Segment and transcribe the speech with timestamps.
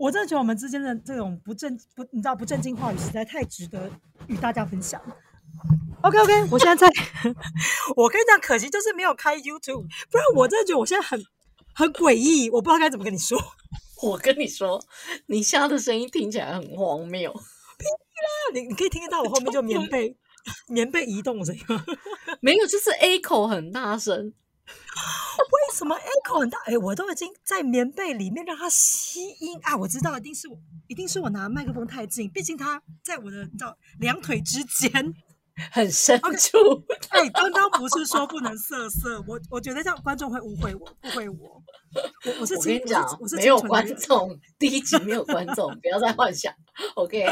[0.00, 3.90] 我真的觉得我们之间的这种不正不，你知道不正经话语实在太值得
[4.28, 4.98] 与大家分享。
[6.00, 6.90] OK OK，我现在在，
[7.94, 11.22] 我跟你讲，可惜就是没有开 YouTube，不然我真的觉得我现在很
[11.74, 13.38] 很诡异，我不知道该怎么跟你说。
[14.02, 14.82] 我跟你说，
[15.26, 17.30] 你现在的声音听起来很荒谬。
[18.54, 20.16] 你你可以听得到我后面就棉被
[20.68, 21.84] 棉被移动的声音吗？
[22.40, 24.32] 没有，就是 A 口很大声。
[25.40, 26.58] 为什么 echo 很大？
[26.66, 29.76] 哎，我都已经在棉被里面让它吸音啊！
[29.76, 30.58] 我知道，一定是我，
[30.88, 34.90] 一定是我拿麦克风太近，毕竟它在我的你知道两腿之间，
[35.72, 36.58] 很深处。
[37.10, 39.22] 哎，刚刚不是说不能色色？
[39.26, 41.62] 我我觉得这样观众会误会我，误会我。
[42.24, 43.04] 我我是我跟你讲，
[43.36, 46.52] 没有观众，第一集没有观众，不要再幻想。
[46.94, 47.26] OK，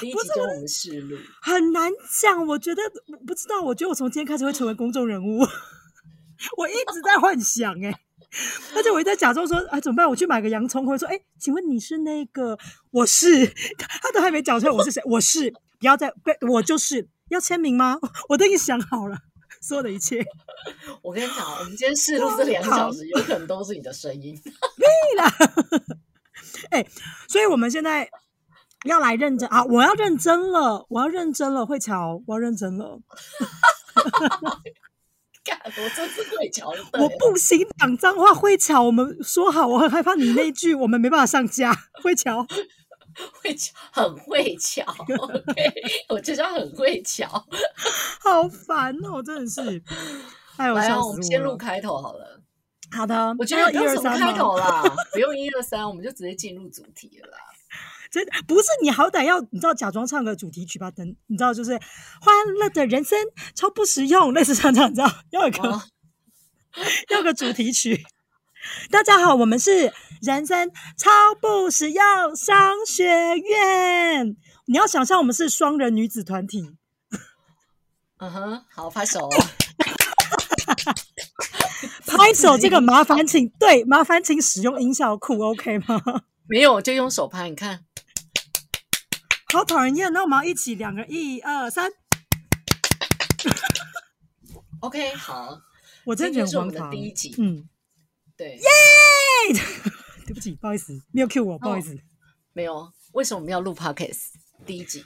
[0.00, 2.44] 第一集就我们试录，很难讲。
[2.46, 2.82] 我觉得
[3.26, 5.46] 不知道，我觉得我从今天开始会成为公众人物。
[6.56, 7.92] 我一直在幻想哎，
[8.74, 10.08] 而且我一直在假装说哎怎么办？
[10.08, 12.58] 我去买个洋葱，或者说哎，请问你是那个？
[12.90, 13.46] 我是，
[13.78, 15.02] 他都还没讲出来我是谁？
[15.06, 16.12] 我是，不要再，
[16.48, 17.98] 我就是要签名吗？
[18.28, 19.16] 我都已经想好了
[19.60, 20.24] 所有的一切。
[21.02, 24.38] 我跟你讲，我们今天试录这两个小时，有可能都是你的声音。
[24.42, 25.30] 对了，
[26.70, 26.86] 哎，
[27.28, 28.08] 所以我们现在
[28.84, 29.64] 要来认真啊！
[29.64, 33.00] 我要认真了，我要认真了，慧乔，我要认真了。
[35.76, 38.82] 我真是会巧，我不行讲脏话会巧。
[38.82, 41.74] 我们说好，我很害怕你那句我们没办法上架。
[42.02, 42.46] 会巧，
[43.42, 44.82] 会巧，很会巧。
[45.18, 45.72] OK，
[46.08, 47.26] 我就叫很会巧。
[48.20, 49.82] 好烦哦，真的是。
[50.56, 50.78] 哎，我
[51.08, 52.40] 我们先录开头好了。
[52.90, 54.82] 好的，我觉得一二三开头啦，
[55.12, 57.28] 不用一二三，我们就直接进入主题了。
[58.10, 60.88] 真不是你好歹要你知道假装唱个主题曲吧？
[60.90, 61.72] 等你知道就是
[62.20, 63.18] 欢乐的人生
[63.56, 65.82] 超不实用，类似唱唱，你知道要一个
[67.10, 68.04] 要个主题曲。
[68.90, 71.10] 大家好，我们是人生超
[71.40, 73.04] 不实用商学
[73.36, 74.36] 院。
[74.66, 76.70] 你要想象我们是双人女子团体。
[78.18, 79.28] 嗯哼，好拍手，
[82.16, 82.56] 拍手。
[82.56, 86.00] 这个 麻烦请对麻烦请使用音效库，OK 吗？
[86.48, 87.84] 没有，就用手拍，你看。
[89.52, 91.90] 好讨人厌，那我们要一起两个，一二三。
[94.80, 95.60] OK，好，
[96.04, 97.68] 我真的觉得我们的第一集，嗯，
[98.36, 98.64] 对，耶！
[100.26, 101.96] 对不起，不好意思，没有 Q 我，不好意思，
[102.52, 102.92] 没有。
[103.12, 104.32] 为什么我们要录 Podcast
[104.66, 105.04] 第一集？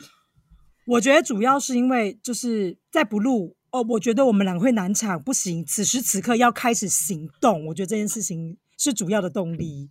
[0.86, 5.64] 我觉得主要是因为就是在不录哦，我觉得我们两个会难产，不行。
[5.64, 9.90] 此时此刻要开始行动，我觉得这件事情是主要的动力，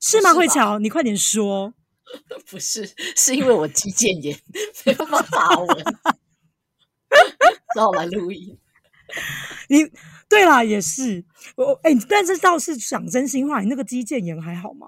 [0.00, 0.34] 是吗？
[0.34, 1.74] 慧乔，你快点说。
[2.50, 4.38] 不是，是因为我肌腱炎，
[4.86, 5.84] 没办法发文，
[7.74, 8.58] 只好来录音。
[9.68, 9.84] 你
[10.26, 11.24] 对啦，也是
[11.56, 14.86] 我哎，但是倒是讲真心话，你那个肌腱炎还好吗？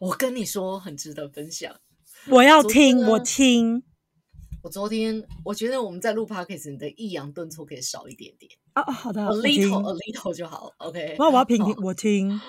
[0.00, 1.74] 我跟你说，很值得分享。
[2.28, 3.82] 我要听，我听。
[4.66, 8.82] 我昨天我觉得我们在录 podcast，你的抑扬顿挫可以少一点点啊。
[8.90, 10.74] 好的，a little，a little 就好。
[10.78, 12.40] OK，那我要听，我听。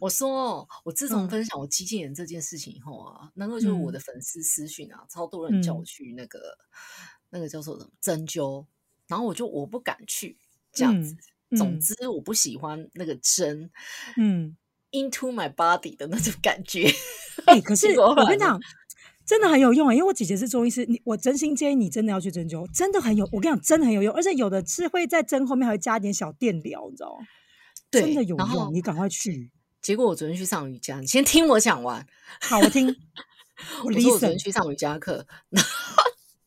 [0.00, 6.40] 我说，我自从分享我肌腱炎这件事情以后啊，那个就是我的粉丝私讯啊，超多人叫我去那个
[7.30, 8.66] 那个叫做什么针灸，
[9.06, 10.36] 然后我就我不敢去
[10.72, 11.16] 这样子。
[11.56, 13.70] 总之，我不喜欢那个针，
[14.16, 14.56] 嗯
[14.90, 16.90] ，into my body 的那种感觉。
[17.46, 18.60] 哎，可是 我跟你讲，
[19.28, 19.92] 真的很有用啊！
[19.92, 23.28] 因为我姐姐是中医师，你我真心建议你真的要去针灸，真的很有。
[23.30, 27.26] 我跟你讲，真的很有用，而且有的是会在针后面还会加一点小电疗，你知道吗？
[27.90, 29.50] 真的有用，你赶快去。
[29.82, 32.06] 结果我昨天去上瑜伽，你先听我讲完。
[32.40, 32.88] 好，我听。
[33.84, 35.26] 我说我昨天去上瑜伽课，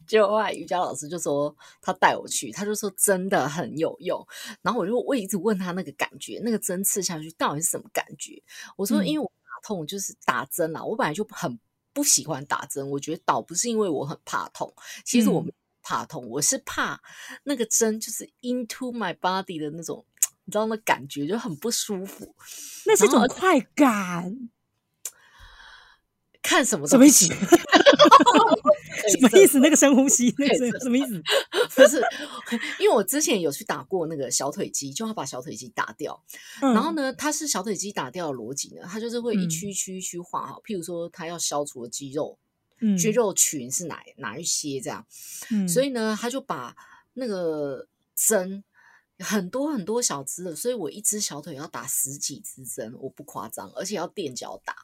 [0.08, 4.26] 结果后来瑜伽老师就说他带我去，他就说真的很有用。
[4.64, 8.42] 然后我就我一直问他那个感觉，那个针刺下去到底是什么感觉？
[8.76, 10.84] 我说因为我打痛，就是打针啦。
[10.84, 11.60] 我本来就很
[11.94, 14.74] 不喜欢打针，我觉得倒不是因为我很怕痛，
[15.06, 15.46] 其实我
[15.82, 17.02] 怕痛，我是怕
[17.44, 20.06] 那个针就是 into my body 的那种。
[20.44, 22.36] 你知道那感觉就很不舒服，
[22.86, 24.50] 那是一种快感。
[26.42, 27.28] 看什么什么意思？
[29.12, 29.60] 什么意思？
[29.60, 31.22] 那个深呼吸，那个什么意思？
[31.76, 32.02] 不是，
[32.80, 36.22] 因为我之前有去打过那个小腿肌，就要把小腿肌打掉。
[36.62, 40.62] 然后呢，它是小腿肌打掉的逻辑呢，它就是会一区一区一区画好。
[40.66, 42.38] 譬如说，它要消除的肌肉，
[42.98, 45.06] 肌肉群是哪哪一些这样？
[45.68, 46.76] 所以呢，他就把
[47.14, 48.64] 那个针。
[49.20, 54.76] 很多很多小支的，所以我一只小腿要打十几支针，我不夸张，而且要垫脚打。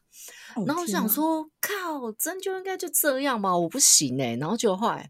[0.65, 3.55] 然后我想说，靠，针灸应该就这样吧？
[3.55, 4.35] 我不行哎。
[4.37, 5.09] 然后就后来，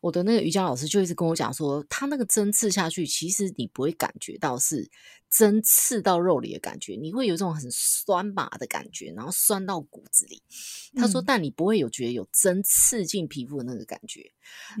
[0.00, 4.90] 我的那个瑜伽老师就一直跟我讲说，他那个针刺下去，其实你不会感觉到是
[5.28, 10.42] 针刺到肉里的感觉，你会有一种很酸麻的感觉，然后酸到骨子里。
[10.96, 14.32] 他说，但你不会有觉得有针刺进皮肤的那个感觉。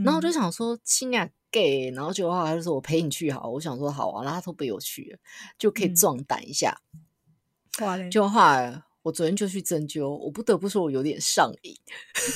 [0.02, 1.90] 然后我就想说，亲啊，gay。
[1.90, 5.18] 然后就后来就说我陪你去好，我想说好啊，然后他都陪我去了，
[5.58, 6.80] 就可以壮胆一下。
[8.10, 8.82] 就后来。
[9.02, 11.74] 我昨天就去针灸，我不得不说，我有点上瘾。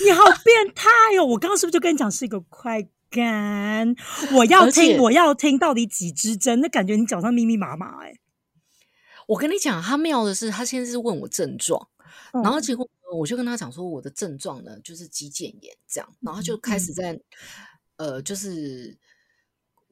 [0.04, 0.88] 你好变态
[1.18, 1.26] 哦！
[1.26, 3.94] 我刚刚是不是就跟你讲是一个快感？
[4.36, 6.60] 我要听，我要听到底几支针？
[6.60, 8.14] 那感觉你脚上密密麻麻哎。
[9.26, 11.88] 我跟你讲，他妙的是，他先是问我症状，
[12.32, 17.20] 然后结果我就跟他讲说，我的症状呢就是肌腱炎这样，然后就开始在
[17.96, 18.96] 呃，就是。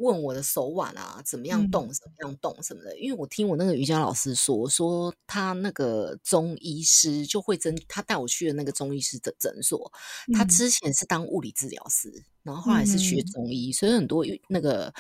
[0.01, 2.99] 问我的手腕啊，怎么样动，怎么样动什么的？
[2.99, 9.93] 因为我听我那个瑜伽老师说，说他那个中医师就会针，他带我去的那个中医师的诊所，
[10.33, 12.11] 他之前是当物理治疗师，
[12.43, 14.93] 然后后来是学中医，所以很多那个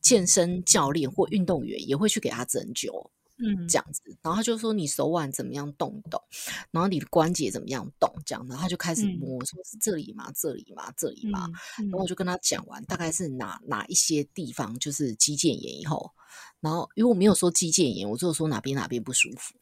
[0.00, 3.10] 健身教练或运动员也会去给他针灸。
[3.36, 6.22] 嗯，这样子，然后他就说你手腕怎么样动一动，
[6.70, 10.30] 然后你的关节怎么样动，这样，然后他就开始摸，说是这里吗？
[10.36, 10.92] 这里吗？
[10.96, 11.48] 这里吗？
[11.78, 16.12] 然后我就跟他讲完，大概是哪哪一些地方就是肌腱炎以后，
[16.60, 19.54] 然后因为我没有说肌腱炎，我就说哪边哪边不舒服，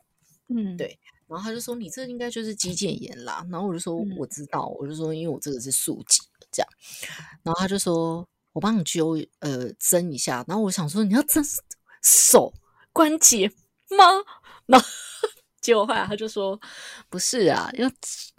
[0.49, 6.21] 嗯，对，然后他就说你这应该就是肌腱炎啦，然后我就说我知道，我就说因为我这个是竖脊
[6.51, 6.69] 这样，
[7.43, 11.43] 然后他就说我帮你灸呃针一下，然后我想说你要针
[12.03, 12.53] 手
[12.93, 13.51] 关节。
[13.97, 14.05] 吗？
[14.67, 14.83] 那
[15.61, 16.59] 结果后来他就说
[17.09, 17.91] 不是啊，要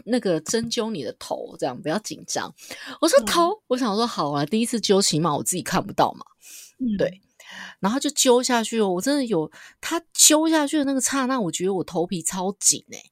[0.05, 2.53] 那个针灸你的头，这样不要紧张。
[3.00, 6.25] 我说头，我想说好啊，第一次灸起码我自己看不到嘛，
[6.97, 7.21] 对。
[7.79, 13.03] 然后就灸下去哦，我真的有他灸下去的那个刹那，我觉得我头皮超紧哎。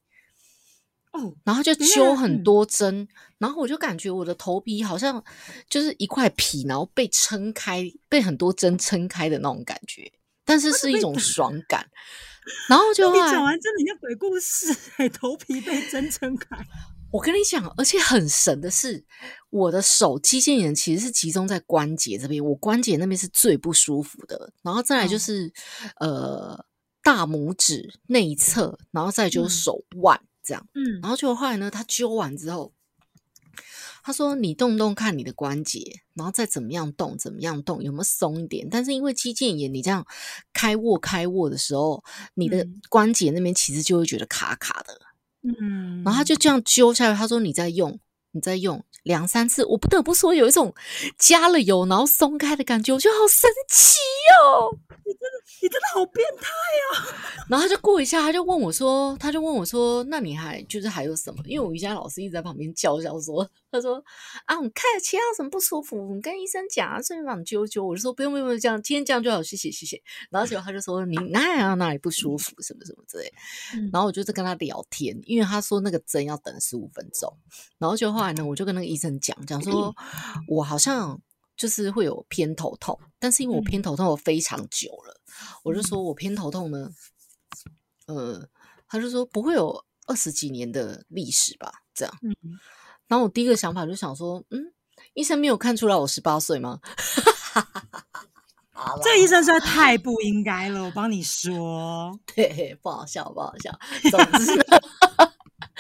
[1.12, 3.08] 哦，然后就灸很多针，
[3.38, 5.24] 然后我就感觉我的头皮好像
[5.70, 10.12] 就是一块皮，然后被撑开，被很多针撑开的那种感觉，
[10.46, 11.86] 但是是一种 爽感。
[12.68, 16.58] 然后就你讲完真的像鬼故事哎， 头皮被针撑开。
[17.12, 19.04] 我跟你讲，而且很神的是，
[19.50, 24.52] 我的手肌腱炎其实是集中在关节这边，我关节那边是最不舒服的。
[24.64, 25.52] 然后再来就是
[26.00, 26.66] 呃
[27.04, 30.68] 大拇指内侧，然后再就是手腕这样。
[30.74, 32.74] 嗯，然后就后来呢，他灸完之后。
[34.04, 38.68] 他说：“你动动看你的关节，然后再怎么样动，怎么样动，有没有松一点？
[38.70, 40.06] 但是因为肌腱炎，你这样
[40.54, 42.04] 开握开握的时候，
[42.34, 45.00] 你的关节那边其实就会觉得卡卡的。
[45.44, 47.16] 嗯，然后他就这样揪下来。
[47.16, 48.00] 他说：你在用，
[48.32, 50.74] 你再用两三次，我不得不说有一种
[51.18, 53.98] 加了油然后松开的感觉，我觉得好神奇
[54.42, 54.72] 哦。”
[55.04, 57.44] 你真的你真的好变态啊！
[57.50, 61.44] 然后他就过一下，他就问我说：“他就问我说，那你还就是还有什么？
[61.46, 64.02] 因为我瑜伽老师一直在旁边叫叫说，他说
[64.46, 67.84] 啊，我看其他什么不舒服，你跟医生讲啊，顺便帮你灸灸。
[67.84, 70.02] 我就说不用不用不用，这样今天这样就好，谢谢谢谢。
[70.30, 73.34] 然后结果他就说你哪里哪里不舒服，什么什么之类。
[73.92, 77.32] 然后我就在跟他聊天，因为他说那个针要等十五分钟。
[77.78, 79.94] 然后就后来呢，我就跟那个医生讲讲说，
[80.48, 81.20] 我好像。
[81.58, 85.22] 就是会有偏头痛，但是因为我偏头痛非常久了，
[85.62, 86.90] 我就说我偏头痛呢，
[88.08, 88.50] 呃，
[88.88, 92.12] 他就说不会有二十几年的历史吧，这样。
[93.06, 94.74] 然后我第一个想法就想说，嗯，
[95.14, 96.80] 医生没有看出来我十八岁吗？
[99.04, 103.80] 这医生实在太不应该了，我帮你说， 对，不好笑，不好笑，
[104.10, 104.66] 总之。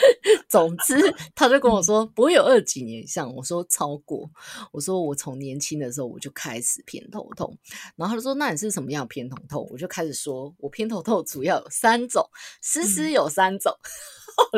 [0.49, 0.95] 总之，
[1.35, 3.33] 他就跟我说不会有二几年以上。
[3.35, 4.29] 我说超过。
[4.71, 7.57] 我说我从年轻的时候我就开始偏头痛。
[7.95, 9.67] 然后他说那你是什么样偏头痛？
[9.71, 12.27] 我就开始说我偏头痛主要有三种，
[12.61, 13.73] 思思有三种。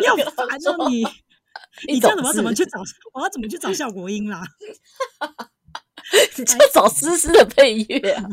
[0.03, 1.03] 要烦了你，
[1.91, 2.79] 你这样怎么怎么去找？
[3.13, 4.43] 我要怎么去找效果音啦？
[6.37, 8.23] 你就找思思的配乐啊！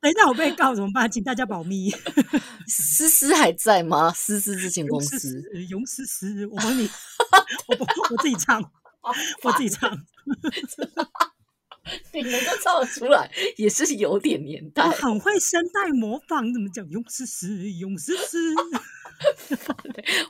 [0.02, 1.10] 等一下我被告怎么办？
[1.10, 1.90] 请大家保密。
[2.66, 4.12] 思思还在吗？
[4.12, 6.88] 思思之前公司，勇思思，我帮你，
[7.68, 7.76] 我
[8.10, 8.62] 我自己唱，
[9.42, 9.90] 我自己唱。
[12.12, 14.88] 你能够唱得出来，也是有点年代。
[14.90, 16.88] 很会声带模仿，怎么讲？
[16.88, 18.38] 勇思思，勇思思。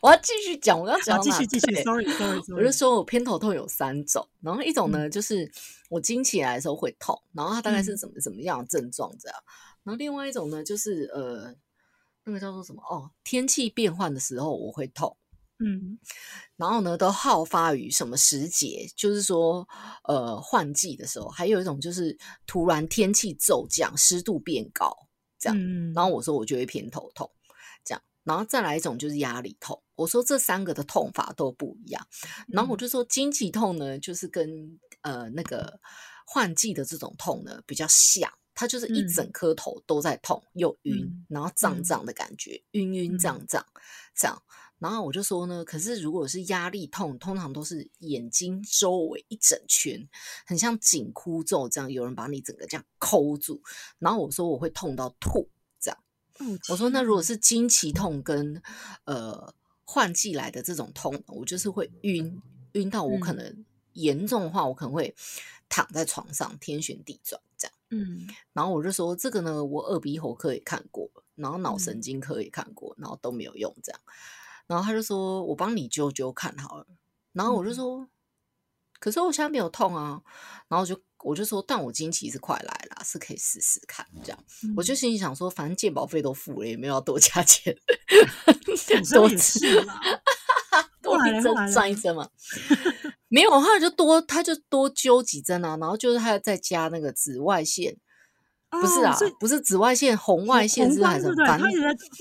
[0.01, 1.75] 我要继续讲，我要讲继续继续。
[1.83, 5.51] Sorry，Sorry，我就说我偏头痛有三种，然后一种呢就是
[5.91, 9.37] 我惊起来的时候会痛，然后它大概是怎么怎么样的症状这样。
[9.83, 11.53] 然后另外一种呢就是呃，
[12.25, 12.81] 那个叫做什么？
[12.89, 15.17] 哦，天气变换的时候我会痛。
[15.59, 15.99] 嗯，
[16.57, 18.87] 然后呢都好发于什么时节？
[18.97, 19.69] 就是说
[20.05, 22.17] 呃换季的时候，还有一种就是
[22.47, 24.97] 突然天气骤降，湿度变高
[25.39, 25.93] 这样。
[25.93, 27.29] 然后我说我就会偏头痛。
[28.25, 29.83] 然后再来一种就是压力痛。
[29.97, 32.07] 我说这三个的痛法都不一样，
[32.49, 35.79] 然后我就说经期痛呢，就是跟呃那个
[36.27, 43.65] 换季的这种痛呢比较像，它就是一整颗头都在痛又晕，然后胀胀的感觉，晕晕胀胀
[44.15, 44.43] 这样。
[44.79, 50.09] 然后我就说呢，可是如果是压力痛，通常都是眼睛周围一整圈，
[50.47, 53.61] 很像紧箍咒这样，有人把你整个这样抠住。
[53.99, 55.47] 然后我说我会痛到吐。
[56.69, 58.63] 我说那如果是经期痛跟
[59.05, 59.53] 呃
[59.85, 62.41] 换季来的这种痛，我就是会晕
[62.73, 65.15] 晕到我可能严重的话，我可能会
[65.69, 67.75] 躺在床上天旋地转这样。
[67.91, 74.01] 嗯，然后我就说这个呢，我耳鼻喉科也看过，然后脑神经科也看过，然后都没有用这样。
[74.69, 76.87] 然后他就说：“我帮你揪揪看好了。”
[77.35, 78.09] 然后我就说
[79.01, 80.23] ：“可是我现在没有痛啊。”
[80.69, 84.45] 然后就我就说：“但我经期是快来了，是可以试试看。”这样，
[84.77, 87.75] 我就心里想说：“反正健保费都付了，也没有要多加钱，
[89.13, 89.95] 多次嘛，
[91.03, 92.29] 多一针赚一针嘛。
[93.29, 95.77] ”没有，他就多，他就多揪几针啊。
[95.77, 97.97] 然后就是他再加那个紫外线。
[98.71, 101.75] 不是啊，不是紫外线，红外线是还是反正一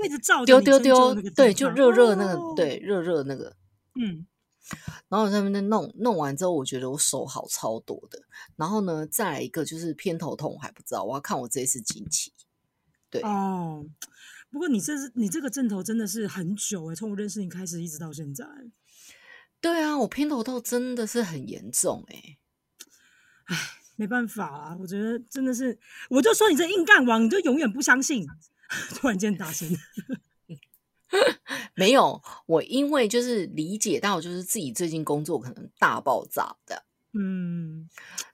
[0.10, 3.56] 直照丢丢丢，对，就热热那个，对，热热那个，
[3.94, 4.25] 嗯。
[5.07, 8.21] 然后在那边弄弄完之后，我觉得我手好超多的。
[8.55, 12.33] 然后呢，再来一个就是偏头痛，我还不知道，我要看我这一次经期。
[13.09, 13.85] 对哦，
[14.51, 18.45] 不过你这是你这个症头真的是很久哎，从我认识你开始一直到现在。
[19.61, 22.38] 对啊，我偏头痛真的是很严重哎，
[23.45, 23.57] 唉。
[23.99, 25.77] 没办法啊，我觉得真的是，
[26.09, 28.25] 我就说你这硬干王，你就永远不相信。
[28.95, 29.67] 突然间大声，
[31.75, 37.89] 没有我，因为就是理解到，就是自己最近工作可能大爆炸的，嗯，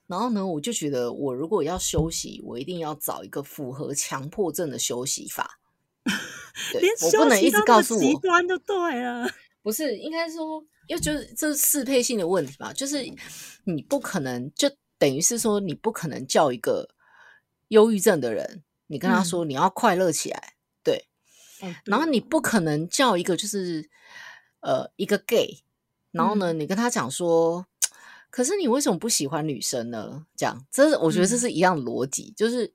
[0.07, 5.59] 然后呢，我就觉得我如果要休息，我一定要找一个符合强迫症的休息法。
[6.79, 9.27] 连我不能一直告诉我极端就对了，
[9.63, 13.03] 不是应该说，因为就是这是适配性的问题吧，就是
[13.63, 14.69] 你不可能就。
[14.97, 16.87] 等于是说，你不可能叫一个
[17.67, 20.54] 忧郁症的人，你跟他说你要快乐起来，对。
[21.85, 23.89] 然后你不可能叫一个就是
[24.61, 25.63] 呃一个 gay，
[26.11, 27.65] 然后呢，你跟他讲说，
[28.29, 30.25] 可是你为什么不喜欢女生呢？
[30.35, 32.71] 这样，这是我觉得这是一样的逻辑，就是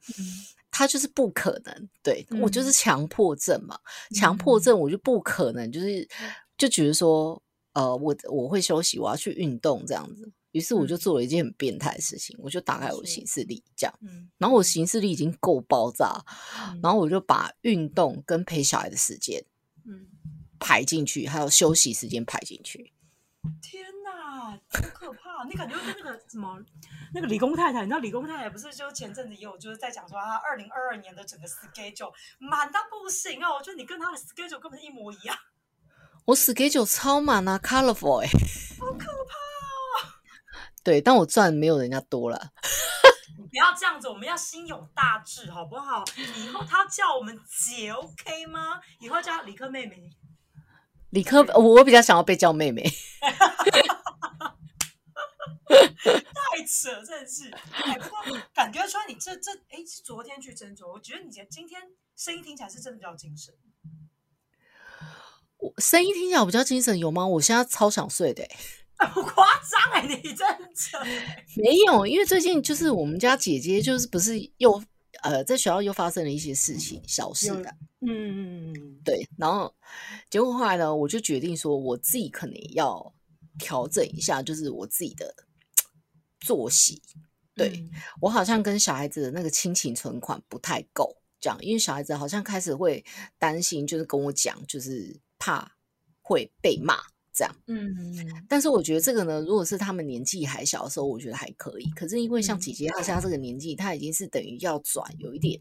[0.70, 1.88] 他就是不可能。
[2.02, 3.78] 对我就是强迫症嘛，
[4.14, 6.08] 强迫症我就不可能，就是
[6.56, 7.42] 就觉得说，
[7.72, 10.30] 呃，我我会休息，我要去运动这样子。
[10.52, 13.94] 于是我就做了一件很变态的事情，我就打开我的行事历，这样，
[14.38, 16.24] 然后我行事历已经够爆炸，
[16.82, 19.44] 然后我就把运动跟陪小孩的时间，
[19.84, 20.08] 嗯，
[20.58, 22.92] 排进去，还有休息时间排进去。
[23.62, 24.58] 天哪，好
[24.92, 25.44] 可怕！
[25.48, 26.62] 你感觉跟那个什么，
[27.14, 35.34] 那个理工太太，你知道理工太太不是就前阵子也有就是在讲说她二零二二年的整个 schedule 满到不行哦，我觉得你跟她的 schedule 根本是一模一样。
[36.26, 38.28] 我 schedule 超满啊，colorful 哎，
[38.78, 39.49] 好可怕。
[40.82, 42.50] 对，但我赚没有人家多了。
[43.50, 46.04] 不要这样子，我们要心有大志，好不好？
[46.36, 48.80] 以后他叫我们姐，OK 吗？
[49.00, 50.10] 以后叫理科妹妹。
[51.10, 52.82] 理科，我我比较想要被叫妹妹。
[55.66, 57.50] 太扯，真的是。
[57.72, 58.18] 哎，不过
[58.54, 61.82] 感觉出来你这这，哎，是昨天去斟酌，我觉得你今今天
[62.16, 63.52] 声音听起来是真的比较精神。
[65.58, 67.26] 我声音听起来比较精神，有吗？
[67.26, 68.46] 我现在超想睡的。
[69.08, 70.58] 不夸张哎，你真的
[71.56, 74.82] 没有，因为最近就是我们家姐姐就是不是又
[75.22, 79.74] 呃在学校又发生了一些事情，小事的，嗯嗯嗯，对，然后
[80.28, 83.12] 结果后来呢，我就决定说我自己可能要
[83.58, 85.34] 调整一下，就是我自己的
[86.40, 87.02] 作息，
[87.54, 87.84] 对
[88.20, 93.04] 我好像跟小孩子的那个亲情存款不太够，这样，因为小孩子好像开始会
[93.38, 95.76] 担心，就是跟我讲，就是怕
[96.20, 96.98] 会被骂。
[97.40, 98.14] 这样，嗯，
[98.46, 101.90] 但是我觉得这个呢，如果是他们年纪还小的时候，我觉得还可以。
[101.92, 105.58] 可是因为像姐姐她现在这个年纪，她已经是等于要转有一点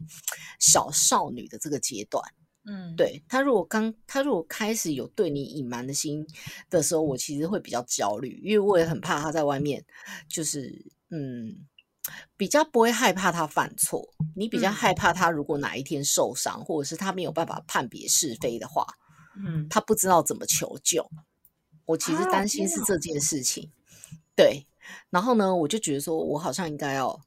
[0.58, 2.22] 小少女的这个阶段，
[2.66, 6.26] 嗯，对她如果刚她如果开始有对你隐瞒的心
[6.68, 9.82] 的时候，我其实会比较焦虑，因为我也很怕她在外面，
[10.28, 11.66] 就是嗯，
[12.36, 14.06] 比较不会害怕她犯错，
[14.36, 18.86] 你比较害怕她如果哪一天受伤，或者是她没有办法判别是非的话，
[19.46, 21.10] 嗯，她不知道怎么求救。
[21.86, 23.70] 我其实担心是这件事情，
[24.36, 24.66] 对。
[25.08, 27.20] 然后呢，我就觉得说，我好像应该要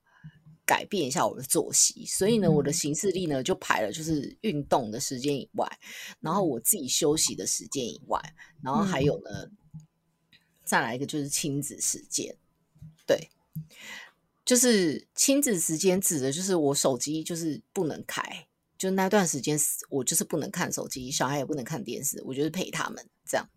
[0.65, 2.05] 改变一下我的作息。
[2.05, 5.67] 所以呢，我的行事历呢就排了，就是运动的时间以外，
[6.19, 8.19] 然后我自己休息的时间以外，
[8.61, 9.49] 然后还有呢，
[10.63, 12.35] 再来一个就是亲子时间。
[13.05, 13.29] 对，
[14.43, 18.47] 就是亲子时间指的就是我手机就是不能开。
[18.77, 19.57] 就那段时间
[19.89, 23.47] 我就是不能看手机，小孩也不能看电视，我就是陪他们这样。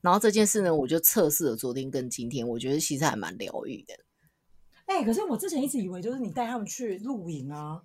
[0.00, 3.94] 然后这件事呢，我就测试了昨天跟今天，我觉得其实还蛮疗愈的。
[4.86, 7.82] 哎，可是我之前一直以为，就是你带他们去露营啊，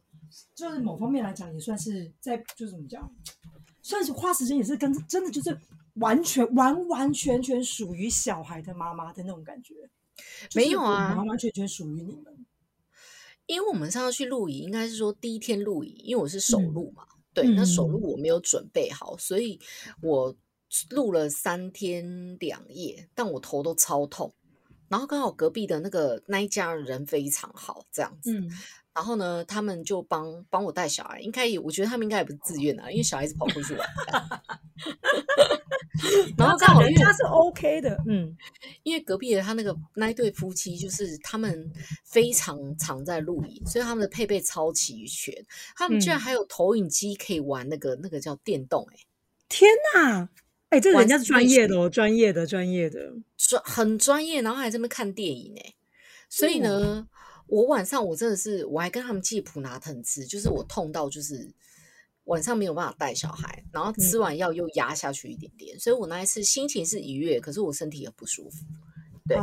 [0.55, 3.13] 就是某方面来讲，也算是在，就是怎么讲，
[3.81, 5.59] 算是花时间，也是跟真的就是
[5.95, 9.75] 完全完完全全属于小孩的妈妈的那种感觉。
[10.55, 12.45] 没有啊，完完全全属于你们。
[13.47, 19.59] 因为我们上次去露营，应该是说第一天露营，因为我是首露嘛，对，那首露我没有准备好，所以
[20.01, 20.33] 我
[20.89, 24.33] 录了三天两夜，但我头都超痛。
[24.89, 28.31] 然后刚好隔壁的那个那一家人非常好，这样子。
[28.93, 33.89] 然后呢，他们就帮帮我带小孩，应该也，我觉得他们应该也不是自愿的，因为小孩子跑出去玩。
[36.37, 38.37] 然后刚好人家是 OK 的，嗯，
[38.83, 41.71] 因为隔壁的他那个那一对夫妻，就是他们
[42.03, 45.33] 非常常在露营，所以他们的配备超齐全。
[45.75, 48.97] 他们居然还有投影机可以玩那个那个叫电动，哎，
[49.49, 50.29] 天哪！
[50.73, 55.75] 哎，这人家是专业的哦，专业的，专业的，专很专业，然后还在那边看电影哎，
[56.27, 57.07] 所以呢，
[57.45, 61.53] 我晚上我真的是，我还跟他们借普拿疼吃，就是我痛到就是
[62.23, 68.65] 晚上没有办法带小孩，然后吃完药又压下去一点点，所以我那一次心情是愉悦，可是我身体也不舒服。
[69.25, 69.37] 对，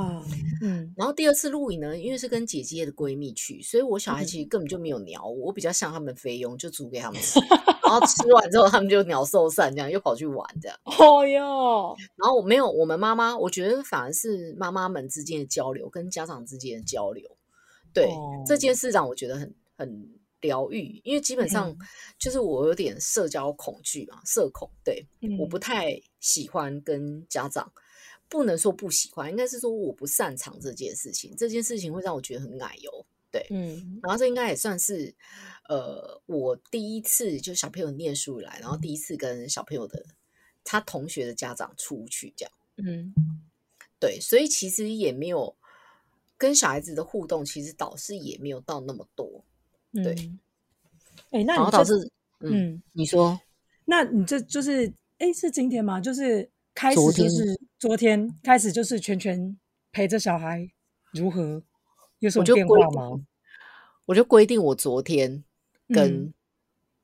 [0.60, 10.78] 嗯，然后第二次露营呢，因为是跟姐姐的闺蜜去，所以我小孩其实根本就没有鸟我，我比较像他们菲佣，就煮给他们吃，然后吃完之后他们就鸟兽散，这样又跑去玩这样。
[10.84, 17.30] 哦哟，然后我没有，我们妈妈，我觉得反而是妈妈们之间的交流，跟家长之间的交流，
[17.94, 18.10] 对
[18.46, 20.10] 这件事让我觉得很很
[20.42, 21.74] 疗愈，因为基本上
[22.18, 25.06] 就是我有点社交恐惧嘛，社恐，对，
[25.38, 27.72] 我不太喜欢跟家长。
[28.30, 31.34] 不能说不喜欢，应该是说我不擅长这件事情。
[31.36, 34.00] 这件事情会让我觉得很奶油，对，嗯。
[34.02, 35.12] 然后这应该也算是，
[35.68, 40.06] 呃，我第一次就小朋友念书来，然后第一次跟小朋友的
[40.62, 43.12] 他同学的家长出去这样，嗯，
[43.98, 44.20] 对。
[44.20, 45.54] 所以其实也没有
[46.38, 49.44] 跟小孩子的互动，其实导师也没有到那么多，
[49.92, 50.14] 对。
[51.30, 53.40] 哎，那你导致，嗯，你说，
[53.84, 56.00] 那你这就是，哎，是今天吗？
[56.00, 56.48] 就是
[56.80, 57.60] 开始就是。
[57.78, 59.58] 昨天开始就是全全
[59.90, 60.70] 陪着小孩，
[61.12, 61.62] 如何？
[62.18, 63.18] 有什么变化吗？
[64.04, 65.42] 我就规定我昨天
[65.88, 66.34] 跟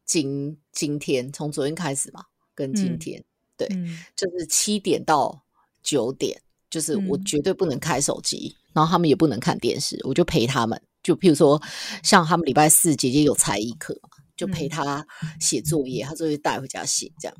[0.04, 3.24] 今今天，从昨天开始嘛，跟今天
[3.56, 3.66] 对，
[4.14, 5.46] 就是七点到
[5.82, 10.78] 九点，就是我绝对不能开手机，然后他们也不能看电视，我就陪他们。
[11.02, 11.58] 就譬如说，
[12.02, 15.06] 像他们礼拜四姐姐有才艺课嘛，就陪他
[15.40, 17.36] 写作业，他作业带回家写，这样，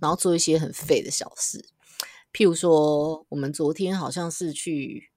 [0.00, 1.64] 然后做一些很废的小事。
[2.32, 5.10] 譬如说，我们昨天好像是去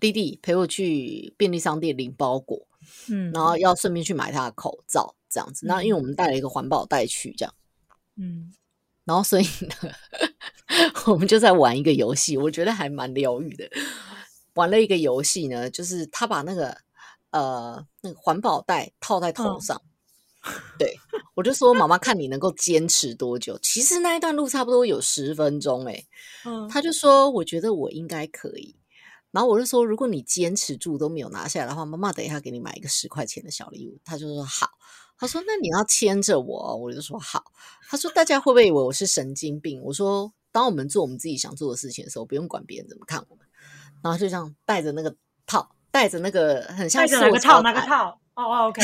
[0.00, 2.66] 弟弟陪我去便利商店领包裹，
[3.08, 5.66] 嗯，然后要顺便去买他的口罩，这样子。
[5.66, 7.54] 那因为我们带了一个环保袋去，这样，
[8.16, 8.52] 嗯，
[9.04, 9.92] 然后所以呢，
[11.06, 13.70] 我们就在玩一个游戏，我觉得还蛮疗愈的。
[14.54, 16.76] 玩了一个游戏呢，就是他把那个
[17.30, 19.80] 呃那个环保袋套在头上。
[20.78, 20.94] 对，
[21.34, 23.58] 我就说妈妈看你能够坚持多久。
[23.62, 26.04] 其实那一段路差不多有十分钟，哎，
[26.44, 28.76] 嗯，他就说我觉得我应该可以。
[29.30, 33.98] 然后我就说，如果你坚持住都没有拿下来的话，妈妈等一下给你买一个十块钱的小礼物。
[34.04, 34.68] 他就说好。
[35.16, 37.42] 他说那你要牵着我，我就说好。
[37.88, 39.80] 他说大家会不会以为我是神经病？
[39.82, 43.44] 我说当我们做我们自己想做的事情的时候，不用管别人怎么看我们。
[44.02, 48.20] 然后就这样带着那个套，带着那个很像哪个套哪个套。
[48.34, 48.82] 哦哦，OK，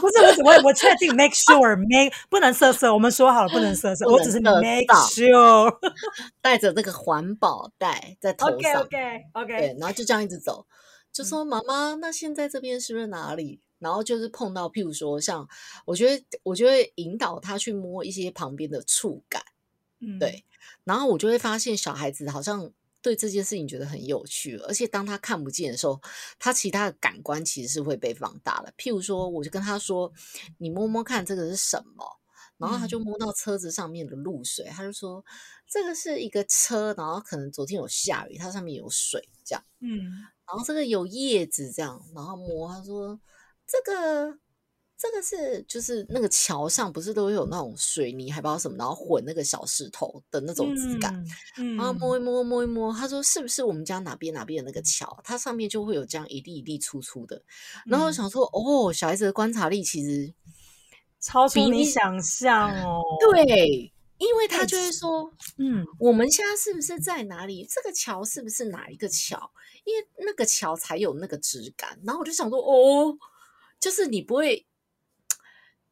[0.00, 5.74] 不是，我我我确定，make sure，make 不能色色，我们说好了不能色色，我只是 make sure，
[6.42, 10.66] 带着那个环保袋在头上，OK，OK，OK，对，然后就这样一直走，
[11.10, 13.60] 就说妈妈，那现在这边是不是哪里？
[13.78, 15.48] 然后就是碰到，譬如说像，
[15.86, 19.42] 我觉得，我觉得引导他去摸一些旁边的触感，
[20.00, 20.44] 嗯，对，
[20.84, 22.70] 然后我就会发现小孩子好像。
[23.06, 26.00] 对这件事情觉得很有趣，而且当他看不见的时候，
[26.40, 28.74] 他其他的感官其实是会被放大的。
[28.76, 30.12] 譬如说，我就跟他说
[30.58, 32.04] ：“你摸摸看，这个是什么？”
[32.58, 35.24] 然后他就摸到车子上面的露水，他就说
[35.70, 40.00] ：“这个是一个车，然后可能昨天有下雨，它上面有水，这样。”嗯，
[40.44, 43.20] 然后这个有叶子，这样，然后摸，他说
[43.68, 44.36] ：“这个。”
[44.98, 51.22] 这个是就是那个桥上不是都有那种水泥还不知道什么，然后混那个小石头的那种质感，
[51.76, 57.42] 然后摸一摸摸一摸，他说是不是我们家哪边哪边的那个桥，它上面就会有这样一粒一粒粗粗的。
[57.84, 60.32] 然后想说，哦，小孩子的观察力其实
[61.20, 63.02] 超出你想象哦。
[63.20, 67.68] 对，因为他就会说，嗯，我们现在是不是在哪里？
[67.70, 69.52] 这个桥是不是哪一个桥？
[69.84, 72.00] 因为那个桥才有那个质感。
[72.02, 73.14] 然后我就想说，哦，
[73.78, 74.66] 就是你不会。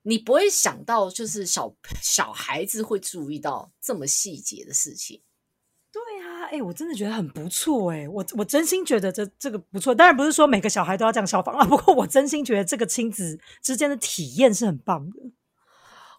[0.06, 5.22] 你不会想到，就是小小孩子会注意到这么细节的事情。
[5.90, 9.94] 对啊，哎，我真的觉得很不错，哎，我我真心觉得这这个不错。
[9.94, 15.16] 当然不是说每个小孩都要这样效仿啊，不过我真心觉得这个亲子之间的体验是很棒的。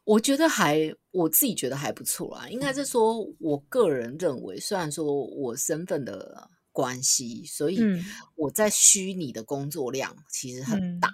[0.05, 7.79] 我觉得还我自己觉得还不错啦，应该是说我个人认为，虽然说我身份的关系，所以
[8.35, 11.13] 我在虚拟的工作量其实很大，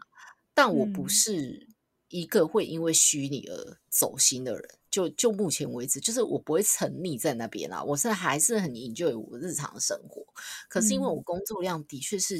[0.54, 1.68] 但我不是
[2.12, 4.69] 一个会因为虚拟而走心的人。
[4.91, 10.21] 就就目前为止，就是我不会沉溺在那边啦，我是还是很研究我日常生活。
[10.67, 12.39] 可是因为我工作量的确是。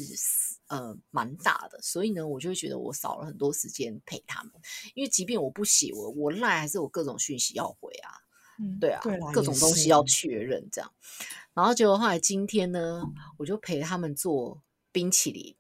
[0.68, 4.54] 呃，蛮大的，所以呢，我就会觉得我少了很多时间陪他们。
[4.96, 8.16] 因为即便我不写，我我赖还是有各种讯息要回啊，
[8.80, 9.02] 对啊，
[9.34, 10.90] 各种东西要确认这样。
[11.54, 13.04] 然后结果后来今天呢，
[13.36, 14.62] 我就陪他们做
[14.94, 15.54] 冰淇淋，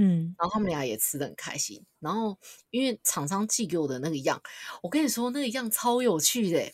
[0.00, 1.84] 嗯，然后他们俩也吃的很开心。
[1.98, 2.38] 然后
[2.70, 4.40] 因为厂商寄给我的那个样，
[4.82, 6.72] 我跟你说那个样超有趣的，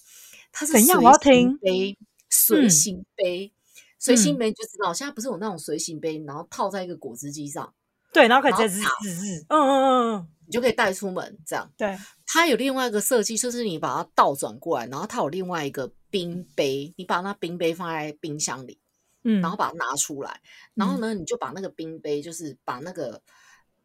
[0.52, 1.96] 它是随行杯，
[2.28, 3.52] 随行杯，
[3.98, 7.72] 随行杯就知道，现在不是有那种随行杯，然后套在一个果汁机上。
[8.12, 11.68] 对，然后可以直接滋滋，嗯嗯嗯嗯，你就可以带出门这样。
[11.76, 18.78] 对，它有另外一个设计，就是你把它倒转过来，然后它有另外一个冰杯，你把那冰杯放在冰箱里，
[19.24, 20.40] 嗯，然后把它拿出来，
[20.74, 23.20] 然后呢，你就把那个冰杯，就是把那个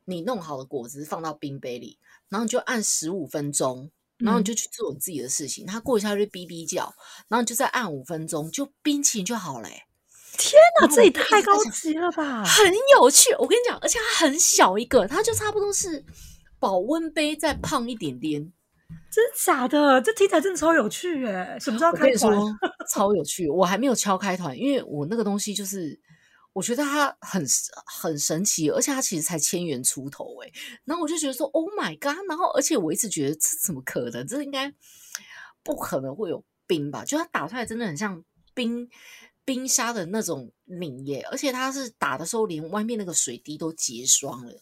[0.05, 1.97] 你弄好的果汁放到冰杯里，
[2.29, 5.65] 然后你就按十五分钟，然后你就去做你自己的事情。
[5.65, 6.93] 它过一下就哔哔叫，
[7.27, 9.69] 然后你就再按五分钟，就冰淇淋就好了。
[10.37, 12.43] 天哪，这也太高级了吧！
[12.45, 16.05] 很有趣，我跟你讲，而且它很小一个，它就差不多是
[16.59, 18.53] 保温杯再胖一点点。
[19.11, 20.01] 真的假的？
[20.01, 21.57] 这听起来真的超有趣哎！
[21.59, 22.37] 什么时候开团？
[22.91, 23.49] 超有趣！
[23.49, 25.99] 我还没有敲开团，因为我那个东西就是
[26.53, 27.45] 我觉得它很
[27.85, 30.51] 很神奇，而且它其实才千元出头哎。
[30.85, 32.17] 然后我就觉得说，Oh my god！
[32.27, 34.25] 然后而且我一直觉得这怎么可能？
[34.27, 34.73] 这应该
[35.63, 37.03] 不可能会有冰吧？
[37.03, 38.23] 就它打出来真的很像
[38.53, 38.89] 冰。
[39.45, 44.61] 冰沙的那种凝液，而且它是打的时候连外面那个水滴都结霜了。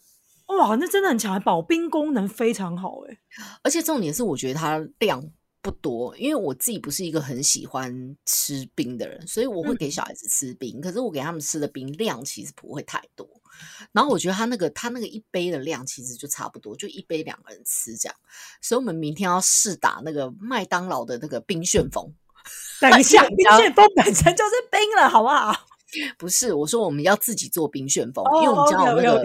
[0.58, 3.16] 哇，那真的很强，保冰功能非常好哎。
[3.62, 5.22] 而且重点是，我觉得它量
[5.62, 10.80] 不多，因为我自己不是一个很喜欢吃冰的人，所以我会给小孩子吃冰。
[10.80, 13.28] 可是我给他们吃的冰量其实不会太多。
[13.92, 18.16] 然后我觉得他那个他那个一杯的量其实就差不多，就一杯两个人吃这样。
[18.60, 22.12] 所以我们明天要试打那个麦当劳的那个冰旋风。
[22.80, 25.52] 等一下，冰旋风本身就是冰了，好不好？
[26.18, 29.22] 不是，我说我们要自己做冰旋风，因为我们家有那个，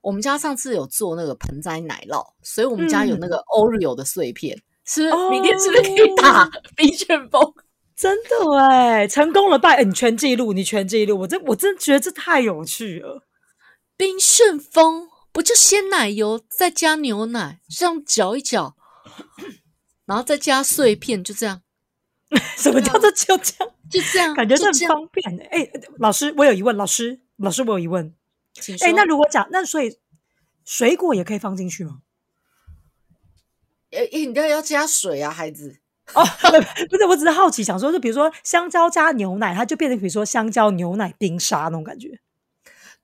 [0.00, 7.54] 我们家上次有做那个盆栽奶酪，所以我们家有那个 Oreo 的碎片，是明天是不是可以打冰旋风？
[7.96, 13.26] 真的哎，成功了，拜你全记录，你全记录，我真我真觉得这太有趣了。
[13.96, 18.74] 冰旋风不就鲜奶油再加牛奶，这样搅一搅，
[20.06, 21.60] 然后再加碎片，就这样。
[22.56, 23.74] 什么叫做就这样？
[23.90, 25.44] 就这样，感觉很方便的。
[25.46, 26.74] 哎，老师，我有疑问。
[26.76, 28.14] 老师，老师，我有疑问。
[28.80, 29.98] 哎，那如果讲，那所以
[30.64, 32.02] 水果也可以放进去吗？
[33.90, 35.80] 哎，你要要加水啊，孩子。
[36.14, 36.24] 哦，
[36.90, 42.20] 不是，我只是好奇，想说，就比如说香蕉加牛奶，它就变成比如说香蕉牛奶冰沙那种感觉。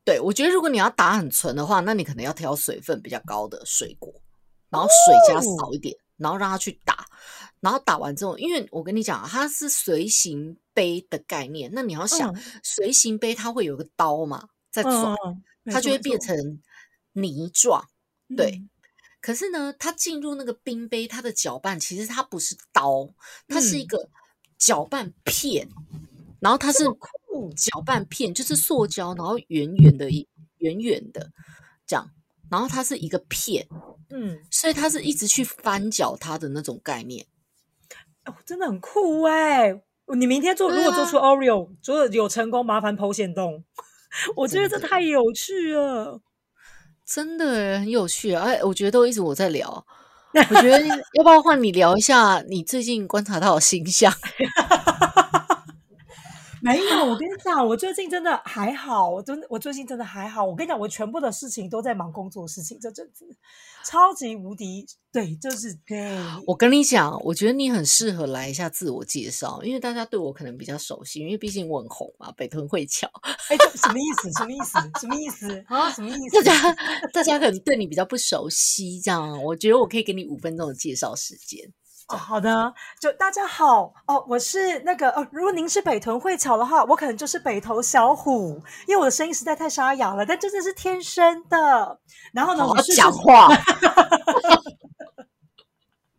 [0.05, 4.13] 对，我觉得如果你要打很纯的话，那你可能要挑水分比较高的水果，
[4.71, 7.07] 然后水加少一点，然后让它去打。
[7.61, 15.17] 然后打完之后，因为我跟你讲，它是随行杯的概念，那你要想随行杯，它会有个刀嘛，在转，
[15.65, 16.61] 它就会变成
[17.13, 17.89] 泥状。
[18.37, 18.63] 对，
[19.21, 23.09] 可是呢，它进入那个冰杯，它的搅拌其实它不是刀，
[23.49, 24.11] 它是一个
[24.59, 25.67] 搅拌片，
[26.41, 26.85] 然后它是
[27.57, 31.31] 搅拌片，就是塑胶，然后圆圆的一，圆圆的
[31.87, 32.11] 这样，
[32.51, 33.67] 然后它是一个片，
[34.11, 37.27] 嗯，所以它是一直去翻搅它的那种概念。
[38.45, 39.81] 真的很酷哎！
[40.17, 43.65] 你明天做，如果做出 Oreo 如果有成功，麻烦剖线洞。
[44.35, 46.21] 我觉得这太有趣了，
[47.05, 48.45] 真的很有趣啊！
[48.45, 49.87] 哎，我觉得都一直我在聊，
[50.35, 50.81] 我觉得
[51.15, 54.13] 要不要换你聊一下你最近观察到的星象？
[56.67, 60.45] 没有，我跟你讲，我最近真的还好，我真的，我最近真的还好。
[60.45, 63.25] 我跟你讲，我全部的事情都在忙工作事情，这阵子
[63.85, 66.19] 超级无敌，对，就是对。
[66.45, 73.09] 我跟你讲，我觉得你很适合来一下自我介绍，因为大家对我可能比较熟悉，因为毕竟我很红嘛，北屯会桥。
[73.23, 74.33] 哎，这什么意思？
[74.33, 74.79] 什么意思？
[74.99, 75.89] 什么意思啊？
[75.93, 76.43] 什么意思？
[76.43, 76.77] 大家
[77.13, 81.73] 大家可能对你比较不熟悉，这样，我觉得我可以给你五分钟的介绍时间。
[82.09, 91.99] 哦，好的，就大家好哦，我是那个哦，如果您是北屯会巧的话，我可能就是北头小虎，因为我的声音实在太沙哑了，但真的是天生的。
[92.33, 93.49] 然后呢，我是讲话，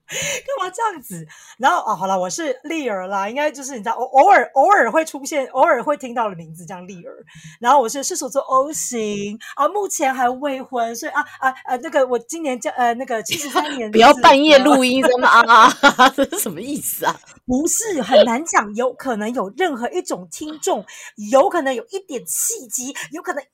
[0.47, 1.25] 干嘛这样子？
[1.59, 7.25] 然后啊，好了，我是丽儿啦，应该就是你知道，偶偶尔偶尔会出现，偶尔会听到的名字叫丽儿。
[7.59, 15.69] 然后我是射手座 O 型啊，目前还未婚，所以啊啊啊，那个我今年叫呃那个七十三年， 不要半夜录音，什么啊？
[16.15, 17.19] 这是什么意思啊？
[17.45, 20.85] 不是很难讲，有可能有任何一种听众，
[21.31, 23.45] 有可能有一点契机，有可能一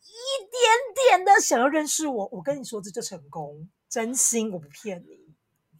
[0.51, 5.22] 点点的想要认识我，我跟你说这就成功，真心我不骗你。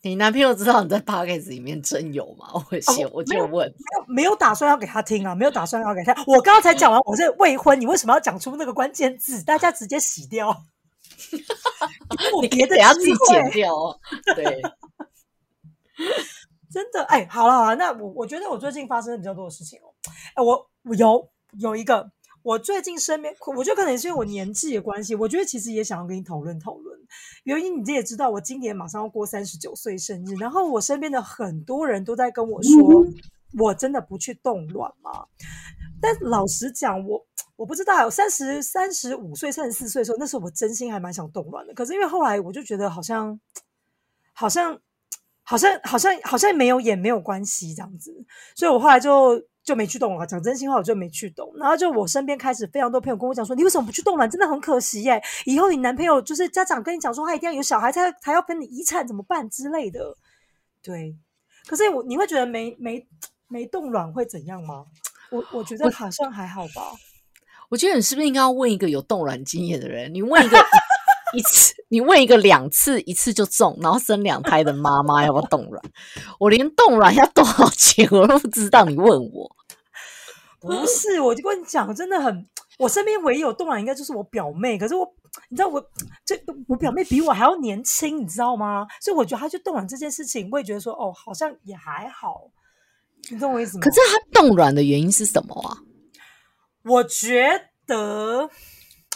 [0.06, 2.50] 你男朋友知道你在 podcast 里面真有吗？
[2.54, 6.14] 我先我就问，没有没有打算要给他听啊，没有打算要给他。
[6.28, 9.42] 我刚刚才讲完我是未婚，你为什么要讲出那个关键字？
[9.44, 10.66] 大家直接洗掉，
[12.42, 13.98] 你别的要自己剪掉。
[14.36, 14.44] 对，
[16.70, 19.88] 真的哎，好了好了，那我我觉得我最近发生比较多的事情哦，
[20.36, 22.12] 哎，我有有一个。
[22.44, 27.00] 我最近身边，我觉得可能是因为我年纪的关系，我觉得其实也想要跟你讨论讨论。
[27.46, 33.06] 原因你这也知道，我今年马上要过三十九岁生日，然后我身边的很多人都在跟我说，
[33.60, 35.26] 我真的不去冻卵吗？
[36.02, 37.26] 但老实讲，我
[37.56, 41.74] 我不知道，三十三十五岁、三十四岁的时候，那时候我真心还蛮想冻卵的。
[41.74, 43.40] 可是因为后来我就觉得好像，
[44.34, 44.78] 好像，
[45.44, 49.42] 好像，好像，好像没有也没有关系这样子，所以我后来就。
[49.64, 51.52] 就没去动了，讲真心话，我就没去动。
[51.56, 54.30] 然后就我身边开始非常多朋友跟我讲说，你为什么不去动卵？
[54.30, 55.24] 真的很可惜耶！
[55.46, 60.18] 以后你男朋友就是家长跟你讲说，他一定要有小孩才才要分你遗产，怎么办之类的。
[60.82, 61.16] 对，
[61.66, 63.08] 可是我你会觉得没没
[63.48, 64.86] 没动卵会怎样吗？
[65.30, 66.92] 我我觉得好像还好吧。
[67.70, 70.14] 我觉得你是不是应该要问一个有动卵经验的人？
[70.14, 70.58] 你问一个。
[71.34, 75.84] 一次， 你问一个两次，一次就中，然后生两胎的妈妈要不要冻卵？
[76.40, 78.86] 我连冻卵要多少钱我都不知道。
[78.86, 79.56] 你问我，
[80.60, 84.78] 不是，我就跟你讲，真的很，我身边唯一有冻卵应该就是我表妹。
[84.78, 85.06] 可是我，
[85.50, 85.84] 你知道我
[86.24, 88.88] 这我表妹比我还要年轻，你知道吗？
[89.02, 92.50] 所以我觉得她去冻卵这件事情，我也觉得说，哦，好像也还好。
[93.30, 93.82] 你懂我意思吗？
[93.82, 95.78] 可是她冻卵的原因是什么啊？
[96.84, 98.50] 我觉得，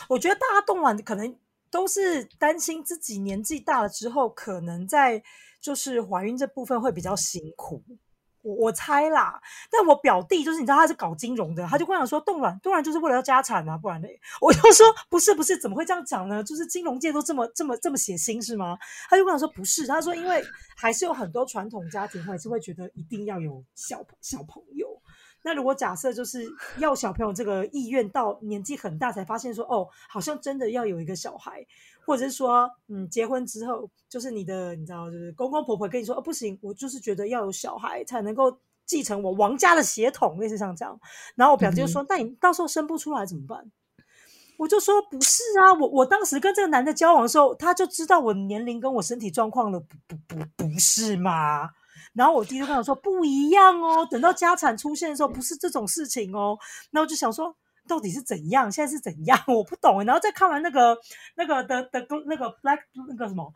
[0.10, 1.36] 我觉得大家冻卵可能。
[1.70, 5.22] 都是担心自己年纪大了之后，可能在
[5.62, 7.84] 就是怀孕这部分会比较辛苦。
[8.44, 16.42] 我我猜啦，但我表弟就是你知道他是搞金融的，他就跟我讲说冻卵冻卵就是为了要家产啊，不然嘞，我就说不是不是，怎么会这样讲呢？
[16.42, 18.78] 就是金融界都这么这么这么血腥是吗？
[19.10, 20.42] 他就跟我说不是，他说因为
[20.78, 24.97] 还是有很多传统家庭还是会觉得一定要有小小朋友。
[25.48, 26.46] 那如果假设就是
[26.78, 31.66] 要小朋友这个意愿到年纪很大才发现说哦，好像真的要有一个小孩，
[32.06, 41.00] 或者是说嗯结婚之后就是你的你知道就是公公婆婆跟你说哦不行，我就是觉得要有小孩才能够继承我王家的血统，类似像这样。
[41.36, 43.72] 然后我表弟就说那你到时候生不出来怎么办？
[44.58, 51.70] 我就说不是啊，我我当时跟这个男的交往的时候，他就知道我年龄跟我身体状况了，不不不不是吗？
[52.18, 56.58] 然后我弟就跟我说不一样哦，等到家产出现的时候，不是这种事情哦。
[56.90, 57.56] 然后就想说，
[57.88, 58.72] 到底是怎样？
[58.72, 59.40] 现在是怎样？
[59.48, 60.04] 我不懂。
[60.04, 60.98] 然后再看完那个
[61.36, 63.54] 那个的的那个 Black 那个什么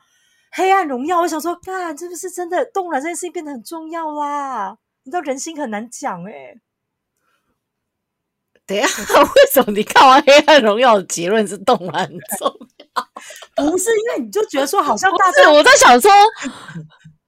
[0.52, 4.78] 黑暗荣耀，我想说，干，这不是真的动了这件事情变得很重要啦？
[5.04, 6.62] 你知道人心很难讲哎。
[8.68, 8.86] 等下，
[9.24, 12.48] 为什么你看完黑暗荣耀的结论是动了很重
[12.78, 13.08] 要？
[13.72, 16.12] 不是因为你就觉得说好像大家我在想说。《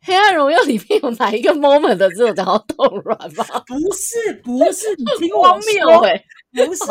[0.06, 3.46] 黑暗荣耀》里面有哪一个 moment 的这种讲到冻卵吗？
[3.66, 6.08] 不是，不是，你听我 说，
[6.52, 6.84] 不是，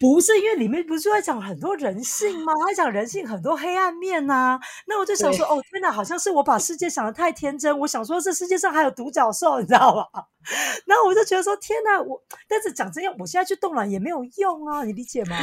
[0.00, 2.52] 不是，因为里面不是在讲很多人性吗？
[2.68, 4.58] 在讲人性很多黑暗面呐。
[4.86, 7.76] 那我就想说，哦，天哪，好像是我把世界想的太天真。
[7.80, 10.24] 我想说，这世界上还有独角兽，你知道吧？
[10.86, 15.36] 然后我就觉得说，天哪，我但是讲真要，我现在去冻卵也没有用啊，你理解吗？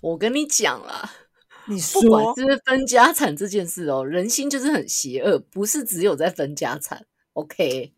[0.00, 1.10] 我跟你讲了。
[1.66, 7.06] 你说，是分家产这件事哦，人心就是很邪恶，不是只有在分家产。
[7.32, 7.92] OK，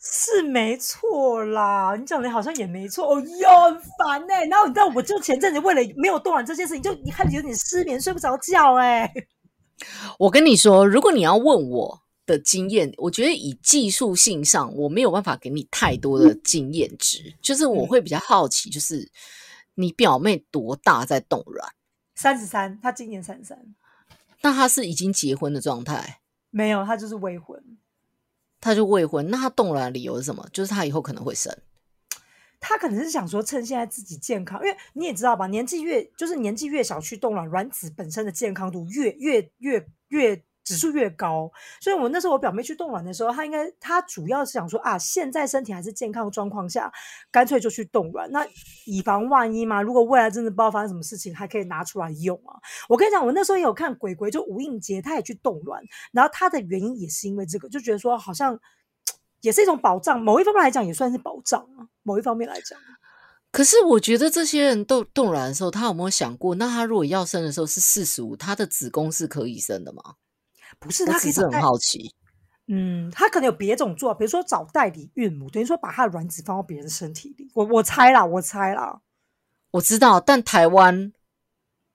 [0.00, 3.14] 是没错啦，你讲的好像也没错。
[3.14, 4.44] 哦哟，很烦哎。
[4.46, 9.12] 然后你知道，我就前阵子为了没有动完这件事情，就你看有点失眠，睡不着觉哎。
[10.18, 19.10] 我跟你说，如果你要问我的经验，我觉得以技术性上，我没有办法给你太多的经验值，就是我会比较好奇，就是
[19.74, 21.68] 你表妹多大在冻卵？
[22.14, 23.74] 三十三，他今年三十三，
[24.42, 26.20] 那他是已经结婚的状态？
[26.50, 27.62] 没有，他就是未婚。
[28.60, 30.48] 他就未婚，那他动卵的理由是什么？
[30.52, 31.54] 就是他以后可能会生。
[32.60, 41.50] 他可能是想说，趁现在自己健康，因为你也知道吧，年纪越就是年纪越小去冻卵，卵子本身的健康度越越越越指数越高，
[41.80, 46.90] 所以我那时候我表妹去冻卵的时候，她应该她主要是想说啊，现在身体还是健康状况下，
[47.30, 48.46] 干脆就去冻卵，那
[48.86, 49.82] 以防万一嘛。
[49.82, 52.56] 如果未来真的不知道发生什么事情，还可以拿出来用啊。
[52.88, 58.58] 我跟你讲，我那时候也有看鬼鬼，就吴映洁，她也去冻卵，然后她的原因也是因为这个，就觉得说好像
[59.42, 61.88] 也是一种保障，某一方面来讲也算是保障啊。
[62.02, 62.78] 某一方面来讲。
[63.50, 70.02] 可是我觉得这些人冻冻卵的时候，他有没有想过，那他如果要生的时候是四十五，他的子宫是可以生的吗？
[70.78, 72.14] 不是，他只是很好奇。
[72.66, 77.50] 嗯，他可能有别种做，比如说找代理孕母，等于说把他的卵子放到别人身体里。
[77.54, 79.02] 我我猜啦，我猜啦。
[79.72, 81.12] 我知道，但台湾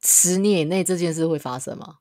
[0.03, 1.95] 十年以内这件事会发生吗？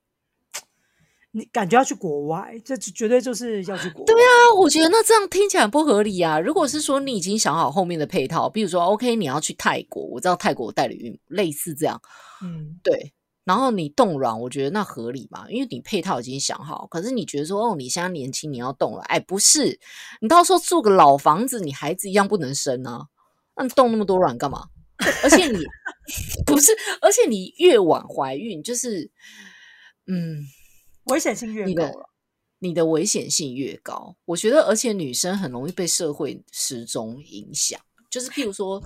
[1.33, 4.05] 你感觉要去国外，这绝对就是要去国。
[4.05, 6.39] 对啊，我觉得那这样听起来不合理啊。
[6.39, 11.99] 如果是说你已经想好后面的配套，比如说 OK，你要去泰国，我知道泰国代理孕类似这样，
[12.43, 13.15] 嗯，对。
[13.49, 16.87] 然后你冻卵，我觉得那合理嘛，因为你配套已经想好。
[16.89, 19.81] 可是你觉得说哦，你现在年轻，你要冻了，哎，不是，
[20.21, 23.07] 你到时候住个老房子，你孩子一样不能生啊。
[23.57, 24.69] 那你冻那么多卵干嘛？
[25.25, 25.59] 而且你
[26.45, 29.11] 不是，而且你越晚怀孕，就是
[30.07, 30.45] 嗯。
[31.11, 32.11] 危险性越高了，
[32.59, 34.15] 你的危险性越高。
[34.27, 37.81] 我觉得，而且女生很容易被社会时钟影响。
[38.11, 38.79] 就是譬如说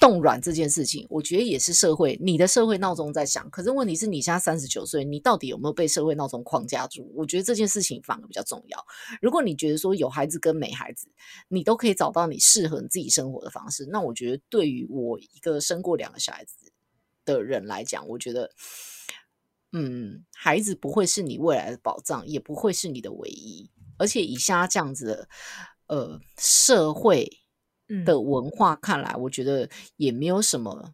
[0.00, 3.48] 冻卵这件事情，我觉得也是社会你的社会闹钟在响。
[3.50, 7.06] 可是问题是你现在三十九岁，你到底有没有被社会闹钟框架住？
[7.14, 8.84] 我觉得这件事情反而比较重要。
[9.20, 11.06] 如果你觉得说有孩子跟没孩子，
[11.48, 16.56] 你都可以找到你适合你自己生活的方式，那我觉得对于我一个生过两个小孩子
[17.24, 18.50] 的人来讲，我觉得。
[19.72, 23.70] 嗯，孩子不会是你未来的保障，也不会是你的唯一。
[23.98, 25.28] 而且以下这样子的
[25.86, 27.30] 呃社会
[28.04, 30.92] 的文化看来，我觉得也没有什么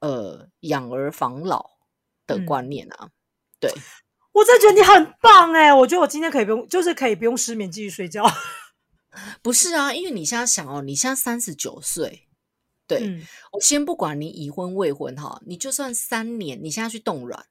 [0.00, 1.70] 呃养儿防老
[2.26, 3.10] 的观念啊。
[3.58, 3.70] 对，
[4.32, 5.72] 我真的觉得你很棒哎！
[5.72, 8.24] 我觉得我今天可以不用，就是可以不用失眠继续睡觉。
[9.42, 12.28] 不是啊，因为你现在想哦，你现在三十九岁，
[12.86, 13.20] 对
[13.52, 17.46] 我先不管你已婚未婚哈，你就算三年，你现在去冻卵。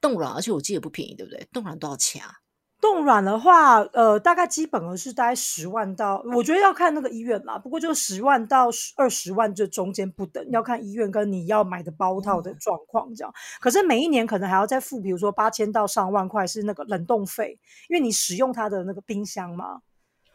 [0.00, 1.46] 冻卵，而且我记得不便宜，对不对？
[1.52, 2.40] 冻卵多少钱啊？
[2.84, 7.58] 冻卵的话，呃，大概基本额是大概十万到，我觉得要看那个医院啦。
[7.58, 13.32] 不过就十万到二十万这中间不等，要看医院跟你要买的包套的状况这样。
[13.58, 19.80] 可是每一年可能还要再付，比如说八千到上万块是那个冷冻费，因为你使用它的那个冰箱嘛，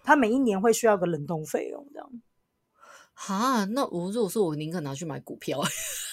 [0.03, 2.09] 它每一年会需要个冷冻费用这样。
[3.13, 5.62] 哈，那我如果说我宁可拿去买股票，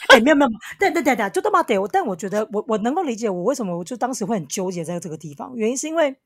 [0.09, 1.77] 哎，没有没有，对对对对，就这么得。
[1.89, 6.17] 但我觉得我我能够理解我为什么我就当时会很纠结在这个地方，原因是因为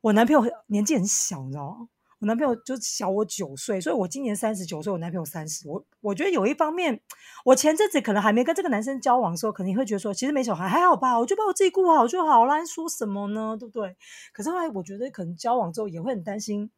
[0.00, 1.88] 我男朋友年纪很小，你知道吗？
[2.20, 5.66] 我男朋友就小我九岁，所以我今年三十九岁，我男朋友三十。
[5.66, 7.00] 我我觉得有一方面，
[7.46, 13.56] 我前阵子可能还没跟这个男生交往的时候，肯定会觉得说，其实没小孩还好吧，我就把我自己顾好就好啦，说什么呢？
[13.58, 13.96] 对不对？
[14.34, 16.70] 可是后来我觉得，可能交往之后也会很担心。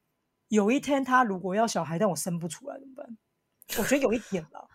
[0.46, 3.18] 有一天他如果要小孩，但我生不出来怎么办？
[3.78, 4.68] 我觉得有一点了，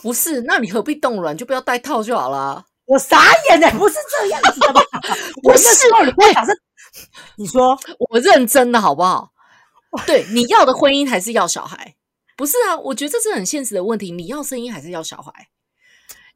[0.00, 0.40] 不是？
[0.42, 1.36] 那你何必冻卵？
[1.36, 2.64] 就不要戴套就好了。
[2.86, 3.18] 我傻
[3.50, 4.82] 眼呢，不是这样子的吧？
[5.42, 6.52] 不是我假设
[7.36, 7.78] 你说
[8.10, 9.32] 我认真的好不好？
[10.06, 11.94] 对，你要的婚姻还是要小孩？
[12.36, 12.76] 不是啊？
[12.78, 14.10] 我觉得这是很现实的问题。
[14.10, 15.48] 你要声音还是要小孩？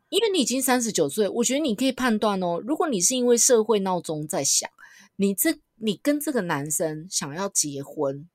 [0.08, 2.62] 因为你已经三十九岁，我觉得你可以判断哦。
[2.64, 4.70] 如果你是因为社会闹钟在响，
[5.16, 8.28] 你这你跟这个男生想要结婚。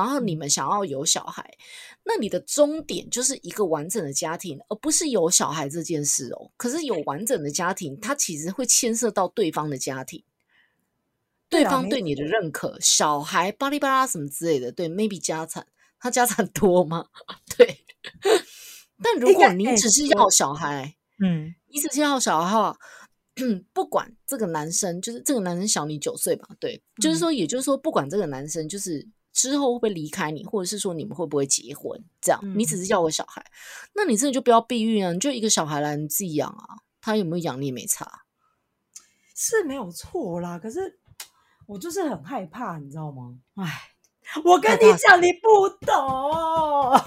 [0.00, 1.58] 然后你们想要有小孩，
[2.04, 6.50] 那你的终点就是一个完整的家庭，而不是有小孩这件事哦。
[6.56, 10.24] 可是有完整的家庭，它其实会牵涉到对方的家庭，
[11.50, 14.72] 对方对你的认可，小孩巴拉巴拉什么之类的。
[14.72, 15.66] 对，maybe 家产，
[15.98, 17.04] 他家产多吗？
[17.58, 17.84] 对。
[19.02, 22.78] 但如果你只是要小孩，嗯，你只是要小孩的话，
[23.74, 26.48] 不管这个男生，就是这个男生小你九岁吧？
[26.58, 29.06] 对，就是说，也就是说，不管这个男生就是。
[29.32, 32.02] 之后会不会离开你，或者是说你们会不会结婚？
[32.20, 33.44] 这样，你只是要个小孩，
[33.94, 35.12] 那你真的就不要避孕啊！
[35.12, 38.22] 你就一个小孩来你自己养啊，他有没有养你也没差，
[39.34, 40.58] 是没有错啦。
[40.58, 40.98] 可是
[41.66, 43.36] 我就是很害怕，你知道吗？
[43.56, 43.90] 哎，
[44.44, 45.96] 我跟你讲，你不懂，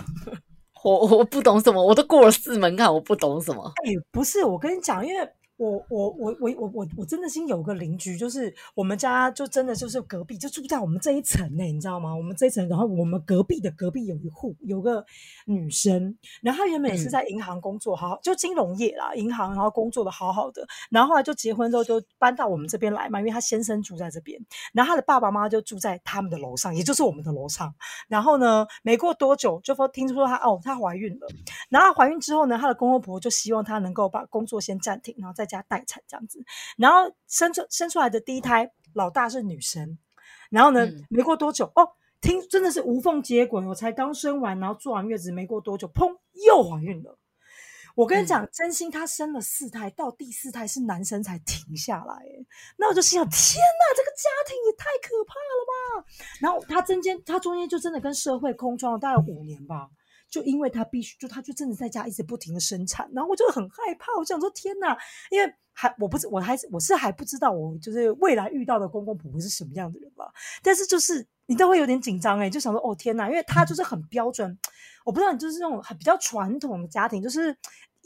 [0.83, 3.71] 我我不懂什么，我都过了四门槛，我不懂什么。
[3.86, 5.33] 哎，不是，我跟你讲，因为。
[5.57, 12.13] 我我我我我我我真的心有个邻居，就是我们家就真的就是隔壁，就住在我们这一层呢，你知道吗？
[12.13, 15.05] 我们这一层，然后我们隔壁的隔壁有一户有个
[15.45, 27.71] 女生，然后她原本也是在银行工作，好就金融业啦，银行然后工作的好好的，然后后来就结婚之后就搬到我们这边来嘛，因为她先生住在这边，然后她的爸爸妈妈就住在他们的楼上，也就是我们的楼上。
[28.08, 31.27] 然后呢，没过多久就说听说她哦她怀孕了，
[31.69, 35.42] 然后怀孕之后呢，她的公公婆婆就希望她能够把工作先暂停，然后再。
[35.46, 36.44] 家待产这样子，
[36.77, 39.98] 然后生出生出来的第一胎老大是女生，
[40.50, 41.89] 然后呢，没过多久哦，
[42.21, 46.17] 听真的是无缝接轨，我才刚生完，然后坐完月子没过多久，砰，
[46.48, 47.17] 又怀孕了。
[47.96, 52.15] 我跟你讲，真心她生了四胎，到第四胎是男生才停下来。
[52.75, 56.08] 那我就心想：天哪，这个家庭也太可怕了吧！
[56.41, 59.89] 然后她中间，她中间就真的跟社会空窗了大概五年吧。
[60.34, 64.12] 就因为他必须，就他就真的在家一直不停的生产，然后我就很害怕。
[64.17, 64.98] 我想说：天哪，
[65.29, 70.34] 因为还我不是我还是我是还不知道我就是未来遇到的公公婆婆是什么样的人吧。
[70.63, 74.58] 但是就是你都会有点紧张哎，就想说：哦天哪，因为他就是很标准。
[75.06, 77.56] 我不知道你就是那种很比较传统的家庭，就是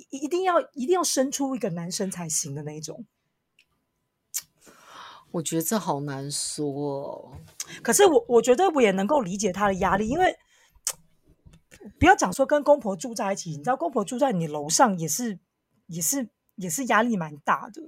[0.09, 3.05] 一一定要一定要生出一个男生才行的那种。
[5.32, 7.32] 我觉得这好难说，
[7.82, 10.38] 可是我我觉得我也能够理解他的压力，因为
[11.99, 15.39] 不要讲说跟公婆住在一起，你知道公婆住在你楼上也是
[15.88, 17.81] 也是也是压力蛮大的。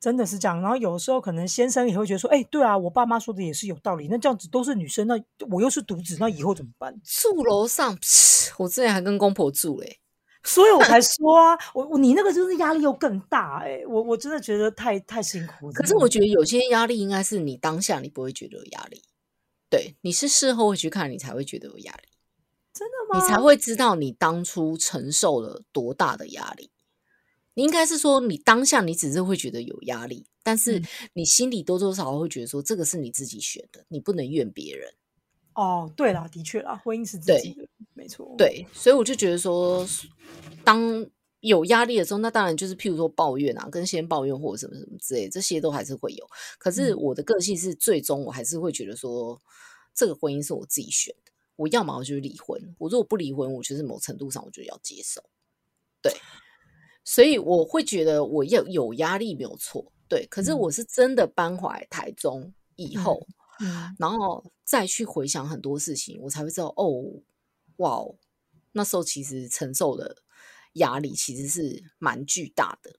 [0.00, 4.08] 真的是这样，然后有的时候可能先生也会觉得说：“哎，对啊，我爸妈说的也是有道理。
[4.08, 5.14] 那这样子都是女生，那
[5.50, 7.98] 我又是独子，那以后怎么办？”住楼上，
[8.56, 10.00] 我之前还跟公婆住嘞，
[10.42, 15.72] 所以我才说啊， 我我你那个就是压力又更大哎，我我真的觉得太太辛苦了。
[15.74, 19.02] 可是我觉得有些压力应该是你当下你不会觉得有压力，
[19.68, 22.08] 对，你是事后会去看，你才会觉得有压力。
[22.80, 23.20] 真的吗？
[23.20, 26.70] 你才会知道你当初承受了多大的压力。
[27.52, 34.94] 你应该是说，你当下你只是会觉得有压力，但是你心里多多少少会觉得说，这个是你自己选的，你不能怨别人。
[35.54, 38.34] 哦，对了，的确啦，婚姻是自己的，没错。
[38.38, 39.86] 对，所以我就觉得说，
[40.64, 41.06] 当
[41.40, 46.26] 有压力的时候，那当然就是譬如说抱怨啊，跟先抱怨或者什么什么之类，这些都还是会有。
[46.58, 49.38] 可是我的个性是，最终我还是会觉得说，
[49.92, 51.29] 这个婚姻是我自己选的，
[51.60, 55.22] 我要么我就离婚，我如果不离婚，我就是某程度上我就要接受。
[56.00, 56.10] 对。
[57.04, 60.26] 所以我会觉得我要有压力没有错，对。
[60.30, 63.26] 可是我是真的搬回来台中以后，
[63.98, 67.20] 然后再去回想很多事情，我才会知道哦，
[67.76, 68.02] 哇，
[68.72, 70.16] 那时候其实承受的
[70.74, 72.94] 压力其实是蛮巨大的。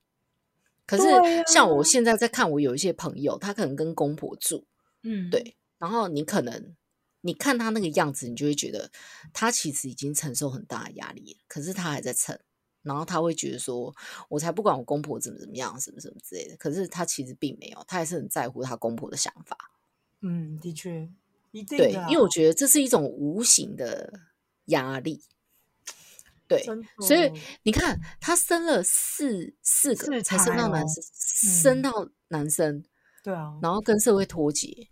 [0.86, 1.04] 可是
[1.46, 4.66] 像我现在在看，我有一些朋友，他可能跟公婆住，
[5.02, 5.56] 嗯，对。
[5.78, 6.76] 然后你可能
[7.22, 8.90] 你看他那个样子，你就会觉得
[9.32, 12.38] 他其实已经承受很大的压力，可是他还在撑。
[12.82, 13.94] 然后他会觉得说
[14.28, 19.56] ：“我才不管我公婆怎么怎么样，什么什么之类的。”可是他其实并没有，他还是很在乎他公婆的想法。
[20.20, 21.08] 嗯，的确，
[21.52, 24.12] 一定对，因为我觉得这是一种无形的
[24.64, 25.22] 压力。
[26.48, 26.60] 对，
[27.06, 31.04] 所以你看，他生了四四个才生到男生，
[31.62, 32.82] 生到男生，
[33.22, 34.88] 对啊，然后跟社会脱节。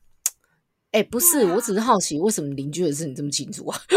[0.92, 3.78] 哎，不是，我只是好奇，为什么邻居的事你这么清楚啊？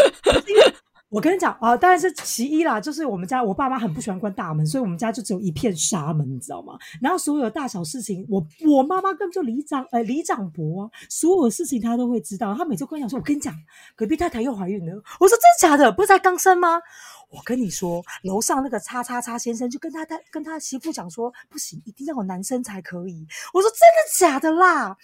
[1.09, 6.73] 我跟你讲啊，当然是其一啦，就是我们家我爸妈很不喜欢关大门，所以我们家就只有一片纱门，你知道吗？
[6.99, 12.55] 然后所有大小事情，我我妈妈根本就李长呃李长伯，啊所有事情她都会知道。
[12.55, 13.53] 她每次跟我讲说：“我跟你讲，
[13.95, 15.91] 隔壁太太又怀孕了。”我说：“真的假的？
[15.91, 16.81] 不是才刚生吗？”
[17.29, 24.97] 我跟你说，楼上那个叉叉叉先生就跟他他跟他媳妇讲说：“不行，一定要有男生才可以。”我说：“真的假的啦？”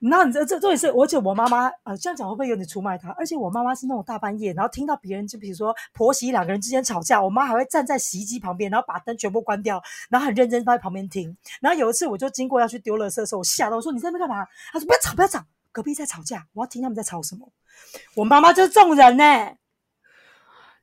[0.00, 3.10] 那你这这这也是，而且我妈妈呃这样讲会不会有点出卖她？
[3.18, 11.36] 而且我妈妈是那种大半夜，然后听到别人就比如说婆媳两个人之间吵架，我妈还会站在洗衣机旁边，然后把灯全部关掉，然后很认真在旁边听。
[11.60, 14.46] 然后有一次我就经过要去丢垃圾的时候，我吓到我说你在那边干嘛？
[14.72, 15.42] 她说不要吵不要吵，
[15.72, 17.48] 隔壁在吵架，我要听他们在吵什么。
[18.14, 19.24] 我妈妈就是这种人呢。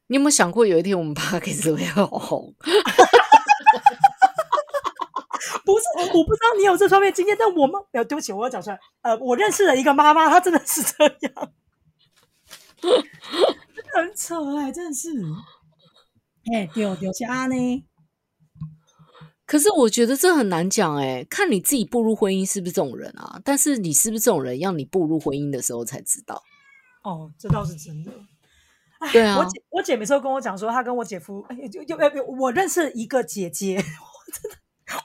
[0.07, 2.53] 你有没有想过有一天我们爸可以这样红？
[5.65, 5.85] 不是，
[6.17, 8.79] 我不知道你有这方面经验，但我妈，呃，对不起，我要讲出来。
[9.01, 11.51] 呃，我认识了一个妈妈，她真的是这样，
[13.93, 15.09] 很扯哎，真的是。
[16.53, 17.85] 哎，丢丢下呢？
[19.45, 23.39] 可是我觉得这很难讲哎，看你自己步入婚姻是不是这种人啊？
[23.43, 26.41] 但是你是不是这种人，要你步入婚姻的时候才知道。
[27.03, 28.11] 哦，这倒是真的。
[29.11, 34.57] 对啊，我姐，我姐每次都跟我讲说，她跟我姐夫，哎，就就我认识一个姐姐， 我真的。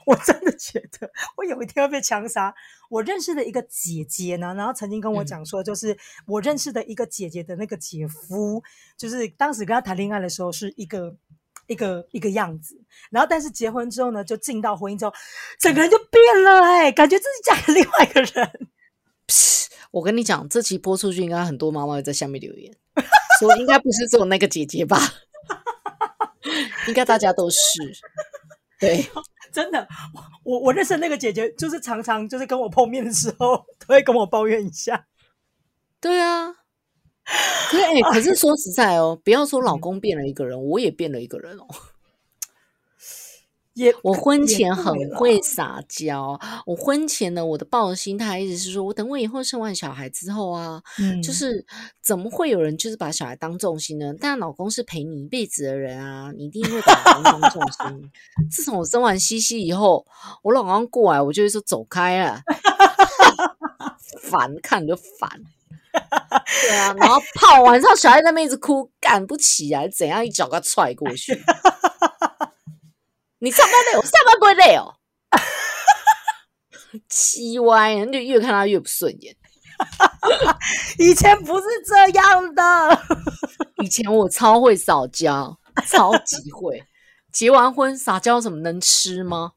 [0.05, 2.53] 我真的觉得我有一天会被枪杀。
[2.89, 8.63] 我认识的一个姐姐呢，然后曾经跟我讲说，就是我认识的一个姐姐的那个姐夫，
[8.95, 11.13] 就是当时跟他谈恋爱的时候是一个
[11.67, 12.79] 一个一个样子，
[13.09, 15.13] 然后但是结婚之后呢，就进到婚姻之后，
[15.59, 18.69] 整个人就变了，哎，感觉自己嫁给另外一个人。
[19.91, 22.73] 我跟你讲，这期播出去，应该很多妈妈在下面留言，
[23.39, 24.97] 说应该不是只有那个姐姐吧？
[26.87, 27.57] 应该大家都是
[28.79, 29.05] 对。
[29.57, 29.87] 真的，
[30.43, 35.07] 我我认识那个姐姐，就是常常就是跟我碰面的时候， 都会跟我抱怨一下。
[35.99, 36.53] 对啊，
[37.71, 41.65] 可是哎， 可是说实在哦，不要说老公变了一个人，我也变了一个人哦。
[43.77, 51.63] 也我婚前很会撒娇，我婚前呢，我的抱的心态一直是说，我等我以后生完小孩之后啊，嗯就是
[52.01, 54.11] 怎么会有人就是把小孩当重心呢？
[54.19, 58.11] 但老公是陪你一辈子的人啊，你一定会把老公当重心。
[58.49, 60.03] 自从我生完西西以后，
[60.41, 62.41] 我老公过来，我就会说走开啊，
[64.23, 65.29] 烦，看着就烦。
[66.63, 71.39] 对啊，然后泡完之后小孩在那边一直哭，干不起来，怎样一脚给他踹过去。
[73.39, 74.95] 你上班累，我上班不会累哦。
[77.09, 79.35] 气歪，人就越看他越不顺眼。
[80.97, 83.01] 以前不是这样的，
[83.83, 85.57] 以前我超会撒娇，
[85.87, 86.83] 超级会。
[87.31, 89.51] 结完婚撒娇什么能吃吗？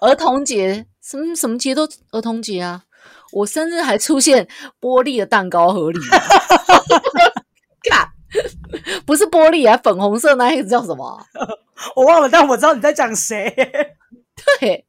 [0.00, 2.84] 儿童节什么什么节都儿童节啊！
[3.32, 4.46] 我生日还出现
[4.80, 6.18] 玻璃的蛋糕盒里吗，
[7.90, 8.11] 看，
[9.06, 11.26] 不是玻璃啊，粉红色那一个叫什么啊？
[11.96, 13.50] 我忘了，但我知道你在讲谁。
[14.58, 14.86] 对，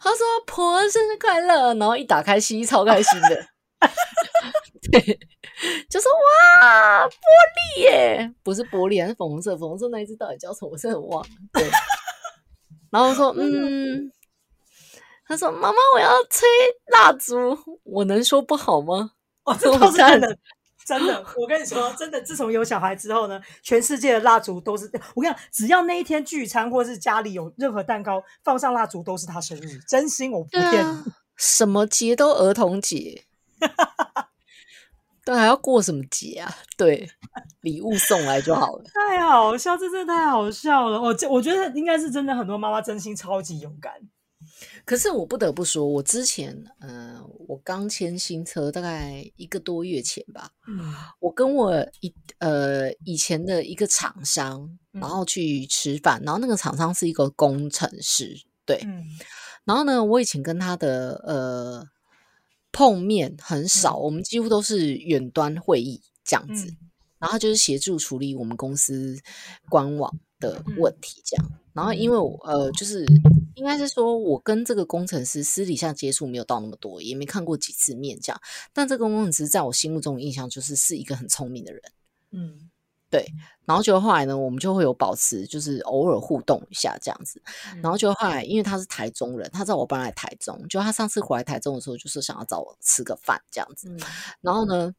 [0.00, 3.46] 他说婆生日快乐，然后一打开西西超开心的，
[4.92, 5.00] 对，
[5.90, 6.10] 就说
[6.60, 7.10] 哇玻
[7.76, 10.70] 璃耶，不是玻璃，还是粉红色，粉红色那一只到底叫什么？
[10.70, 11.28] 我真的忘了。
[11.52, 11.68] 对，
[12.90, 14.10] 然后我说嗯，
[15.26, 16.46] 他说妈妈我要吹
[16.92, 19.10] 蜡烛，我能说不好吗？
[19.44, 20.38] 哦，这倒是真的，
[20.84, 21.24] 真的。
[21.36, 29.78] 我跟你说，真的，自从有小孩之后呢，全世界的蜡烛都是我跟你讲，只要那一天聚餐或是家里有任何蛋糕放上蜡烛，都是他生日。
[29.88, 30.78] 真心，我不骗你。
[30.78, 31.04] 啊，
[31.36, 33.24] 什么节都儿童节。
[35.24, 36.54] 对，还要过什么节啊？
[36.76, 37.08] 对，
[37.62, 38.84] 礼物送来就好了。
[38.92, 41.00] 太好笑，这真的太好笑了。
[41.00, 43.94] 我这我觉得应该是真的，很多妈妈真心超级勇敢。
[44.84, 47.18] 可是我不得不说，我之前，呃，
[47.48, 50.94] 我刚签新车，大概一个多月前吧，嗯。
[51.20, 54.60] 我跟我一呃以前的一个厂商，
[54.92, 55.00] 嗯。
[55.00, 59.04] 然后去吃饭，然后那个厂商是一个工程师，对，嗯。
[59.64, 61.88] 然后呢，我以前跟他的呃
[62.70, 66.76] 碰面很少，我们几乎都是远端会议这样子，嗯。
[67.20, 69.16] 然后就是协助处理我们公司
[69.70, 71.50] 官网的问题这样。
[71.72, 73.06] 然后因为我呃，就是
[73.54, 78.40] 应该是说我跟这个工程师私底下接触没有到那么多，也没看过几次面这样，
[78.72, 81.82] 但这个工程师在我心目中的印象就是是一个很聪明的人。
[82.32, 82.70] 嗯
[83.10, 83.24] 对
[83.64, 87.40] 然后就后来呢，我们就会有保持，就是偶尔互动一下这样子。
[87.80, 93.88] 然后就后来，因为他是台中人，他知道我搬来台中，就他上次回来台中的时候，就是想要找我吃个饭这样子。
[93.88, 94.00] 嗯
[94.40, 94.92] 然后呢，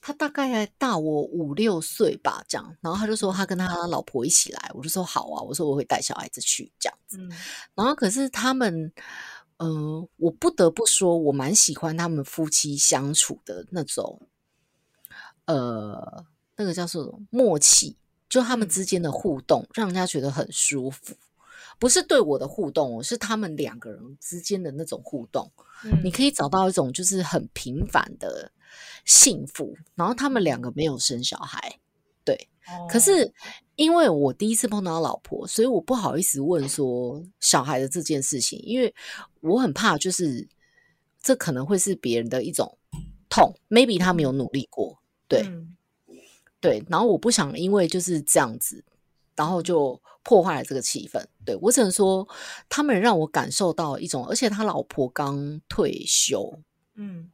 [0.00, 2.76] 他大概大我五六岁吧，这样。
[2.80, 7.18] 然后他就说他跟他老婆一起来，我就说好啊，我说我会带小孩子去这样子。
[7.18, 7.30] 嗯
[7.74, 8.92] 然后可是他们，
[9.58, 14.28] 嗯、我不得不说，我蛮喜欢他们夫妻相处的那种，
[15.46, 16.24] 呃，
[16.56, 17.96] 那个叫做默契，
[18.28, 21.14] 就他们嗯之间的互动，让人家觉得很舒服。
[21.78, 25.50] 不是对我的互动哦，是他们两个人之间的那种互动。
[25.84, 28.50] 嗯你可以找到一种就是很平凡的
[29.04, 29.76] 幸福。
[29.94, 31.78] 然后他们两个没有生小孩，
[32.24, 32.48] 对，
[32.90, 33.32] 可哦是
[33.76, 38.92] 因为我第一次碰到老婆，所以我不好意思问说小孩的这件事情，因为
[39.40, 40.48] 我很怕就是
[41.22, 42.76] 这可能会是别人的一种
[43.28, 45.76] 痛，maybe 他没有努力过，对、嗯
[46.60, 48.84] 对，然后我不想因为就是这样子，
[49.38, 51.24] 然后就破坏了这个气氛。
[51.46, 52.28] 对我只能说，
[52.68, 56.58] 他们让我感受到一种，而且他老婆刚退休，
[56.96, 57.30] 嗯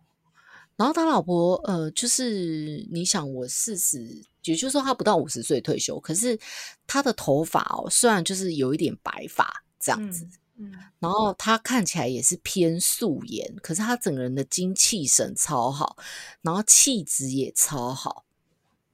[0.77, 6.39] 然后他老婆，呃，就是你想，我四十，也就是说他不到五十岁退休，可是
[6.87, 10.27] 他的头发哦，虽然就是有一点白发这样子，
[10.57, 15.97] 嗯然后他看起来也是偏素颜，可是他整个人的精气神超好，
[16.43, 18.25] 然后气质也超好，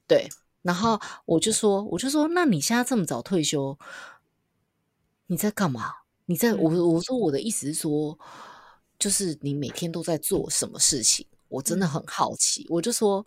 [0.06, 0.28] 对。
[0.62, 3.78] 然后我就说，我就说，那你现在这么早退休，
[5.26, 5.92] 你在干嘛？
[6.26, 8.18] 你在我我说我的意思是说，
[8.98, 11.26] 就是你每天都在做什么事情？
[11.48, 12.66] 我真的很好奇。
[12.68, 13.24] 我就说，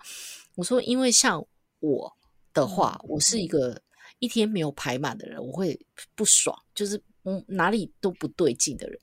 [0.55, 1.45] 我说，因为像
[1.79, 2.15] 我
[2.53, 3.81] 的话，我是一个
[4.19, 5.77] 一天没有排满的人，我会
[6.15, 8.97] 不爽，就是嗯哪里都不对劲的人。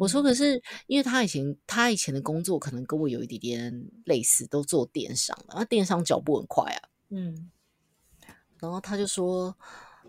[0.00, 6.88] 我说，可是因为他以前他以前的工作可能跟我有一点点类似，都做电商的，那电商脚步很快啊。
[7.10, 7.50] 嗯
[8.64, 9.54] 然后他就说，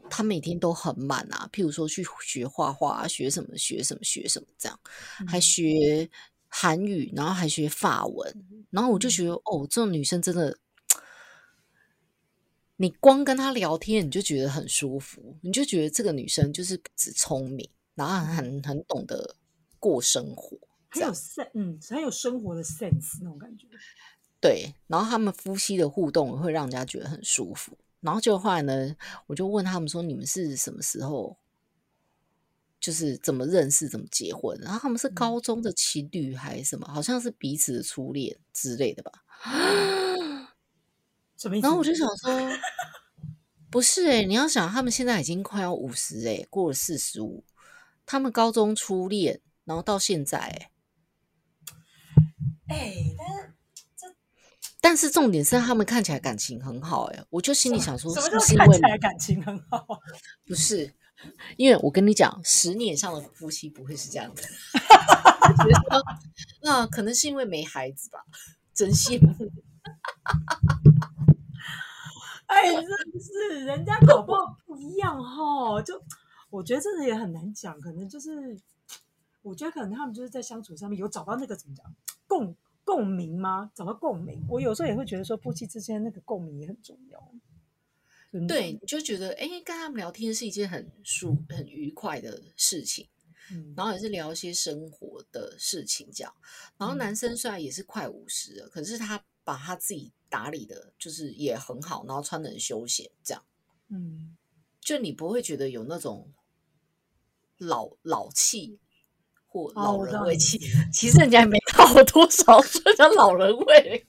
[0.10, 4.80] 他每天都很满啊，譬如说去学画画、啊，学什么学什么学什么这样，
[5.28, 6.10] 还学
[6.48, 10.58] 韩语，然后还学法文，然后我就觉得，哦，这种女生真的，
[12.78, 19.36] 你光跟她聊天，你就觉得很舒服，你就觉得这个女生就是不止聪明，然后很很懂得
[19.80, 20.58] 过生活，
[20.90, 23.68] 很有 sen，嗯，很有生活的 sense 那种感觉。
[24.40, 27.76] 对，然后他们夫妻的互动会让人家觉得很舒服。
[28.06, 28.96] 然后就后来呢，
[29.26, 31.36] 我就问他们说：“你们是什么时候
[32.80, 36.88] 就是怎么认识、怎么结婚，然后他们是高中的情侣还是什么？
[36.88, 39.12] 好像是彼此的初恋之类的吧？
[41.36, 41.64] 什么意思？
[41.66, 42.32] 然后我就想说，
[43.72, 47.44] 不是哎，你要想，他们现在已经快要五十哎，过了四十五，
[48.06, 50.70] 他们高中初恋，然后到现在哎，
[52.68, 53.55] 哎，但是这，
[54.86, 59.84] 但是重点是他们看起来感情很好哎，我就心里想说，什么是因为感情很好？
[60.46, 60.94] 不是。
[61.58, 64.44] 因为我跟你讲，十年以上的夫妻不会是这样的。
[66.62, 68.20] 那可能是因为没孩子吧，
[68.76, 69.34] 真羡慕。
[72.46, 72.84] 哎，真
[73.20, 75.82] 是人家搞不好不一样哈。
[75.82, 76.00] 就
[76.52, 78.56] 我觉得真的也很难讲，可能就是
[79.42, 81.84] 我觉得可能他们就是在相处上面有找到那个怎么讲
[82.28, 82.56] 共
[82.86, 83.70] 共鸣吗？
[83.76, 84.46] 找到共鸣。
[84.48, 87.32] 我有时候也会觉得说，夫妻之间那个共鸣也很重要。
[88.48, 93.08] 对，你就觉得哎，跟他们聊天是一件很舒、很愉快的事情，
[93.50, 96.34] 嗯，然后也是聊一些生活的事情，这样。
[96.78, 103.42] 然后男生虽然也是快五十了，可是他把他自己打理的，就是也很好，然后穿的很休闲，这样，
[103.88, 104.36] 嗯，
[104.82, 106.34] 就你不会觉得有那种
[107.58, 108.80] 老老气
[109.56, 110.60] 或老人味气。
[110.92, 114.06] 其实人家也没到多少，岁，叫老人味。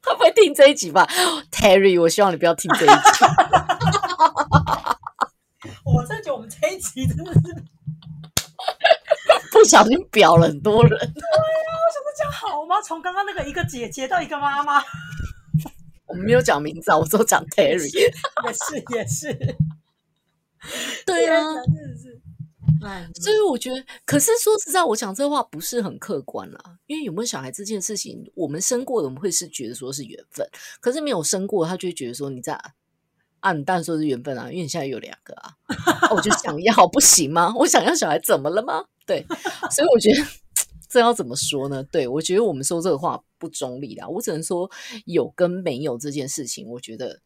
[0.00, 1.06] 他不会听这一集吧
[1.52, 2.00] ，Terry？
[2.00, 2.94] 我希望你不要听这一集。
[5.84, 7.40] 我真的觉得我们这一集真的是
[9.52, 10.98] 不小心表了很多人。
[10.98, 12.80] 对呀，我想说这样好吗？
[12.80, 14.82] 从刚刚那个一个姐姐到一个妈妈，
[16.08, 17.86] 我们没有讲名字啊，我都讲 Terry。
[17.94, 18.10] 也
[18.52, 19.30] 是也是，
[21.06, 21.44] 对啊，
[23.14, 26.78] 所以我觉得，可是说实在，我讲这话不是很客观啦。
[26.86, 30.46] 因为有没有小孩这件事情，我们生过的，我们会是觉得说是缘分；
[30.80, 32.58] 可是没有生过，他就会觉得说你在
[33.40, 34.50] 暗淡说是缘分啊。
[34.50, 35.56] 因为你现在有两个啊，
[36.14, 37.52] 我就想要，不行吗？
[37.56, 38.84] 我想要小孩，怎么了吗？
[39.06, 39.26] 对，
[39.70, 40.24] 所以我觉得
[40.88, 41.82] 这要怎么说呢？
[41.82, 44.06] 对我觉得我们说这个话不中立啦。
[44.08, 44.70] 我只能说
[45.04, 47.20] 有跟没有这件事情，我觉得，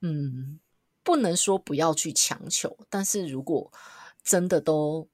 [0.00, 0.58] 嗯，
[1.02, 3.70] 不能说不要去强求，但是如果。
[4.22, 5.08] 真的都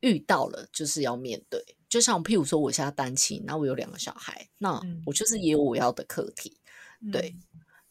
[0.00, 1.76] 遇到了，就是要面对。
[1.88, 6.60] 就像譬如说，我现在单亲，那我有两个小孩，那我就是也有我要的课题。
[7.10, 7.34] 对，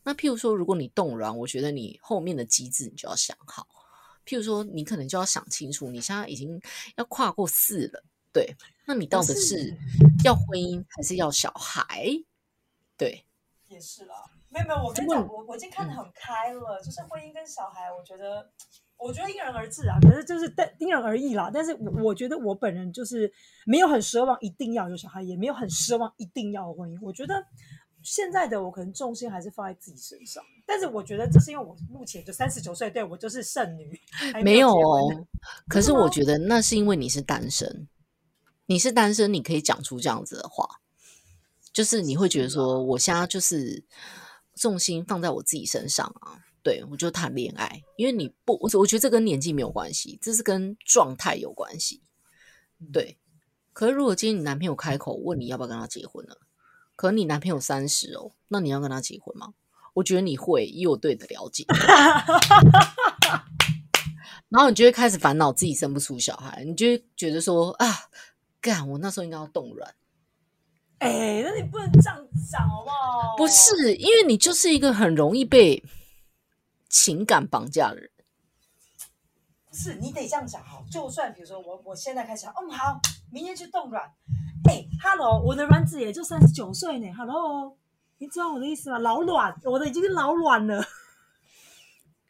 [0.04, 3.68] 那譬如说，如果你动软，我觉得你后面的机制你就要想好。
[4.26, 6.62] 譬如说，你可能就要想清楚，你现在已经
[6.96, 8.02] 要跨过四了，
[8.32, 8.56] 对，
[8.86, 9.76] 那你到底是
[10.24, 12.06] 要婚姻还是要小孩？
[12.96, 13.26] 对，
[13.68, 14.16] 也是啦。
[14.48, 18.50] 没有没有，我跟你讲，我我已经看得很开了，就是婚姻跟小孩，我觉得。
[19.00, 21.50] 我觉得因人而异啊，可是就是但因人而异啦。
[21.54, 23.32] 但是我我觉得我本人就是
[23.66, 27.00] 没有很奢望一定要有小孩，也没有很奢望一定要婚姻。
[27.02, 27.34] 我觉得
[28.04, 30.44] 现在的我可能重心还是放在自己身上。
[30.66, 34.00] 但是我觉得这是因为我目前就三十九岁，对我就是剩女，
[34.44, 35.26] 没有哦。
[35.70, 37.88] 可是我觉得那是因为你是单身，
[38.66, 40.82] 你是单身，你可以讲出这样子的话，
[41.72, 43.84] 就是你会觉得说，我现在就是
[44.56, 46.44] 重心放在我自己身上啊。
[46.70, 52.04] 对，我就谈恋爱，因为你不，我我觉得这跟年纪没有关系，这是跟状态有关系。
[52.94, 53.18] 对，
[53.74, 56.38] 可是如果今天你男朋友开口问你要不要跟他结婚了，
[56.96, 59.56] 可你男朋友三十哦，那你要跟他结婚吗？
[59.96, 61.66] 我觉得你会，以我对的了解，
[64.50, 67.88] 然后你就会开始烦恼自己生不出小孩，你就会觉得说啊，
[68.62, 69.96] 干，我那时候应该要冻卵。
[71.00, 72.16] 哎，那你不能这样
[72.52, 73.36] 讲好不好？
[73.38, 75.84] 不是，因为你就是一个很容易被。
[76.90, 78.10] 情感绑架的人，
[79.70, 80.84] 不是你得这样讲哈。
[80.92, 83.00] 就算比如说我我现在开始，嗯好，
[83.32, 84.04] 明天去冻卵。
[84.68, 87.14] 哎，Hello，我的卵子也就三十九岁呢。
[87.16, 87.78] Hello，
[88.18, 88.98] 你知道我的意思吗？
[88.98, 90.84] 老卵，我的已经老卵了。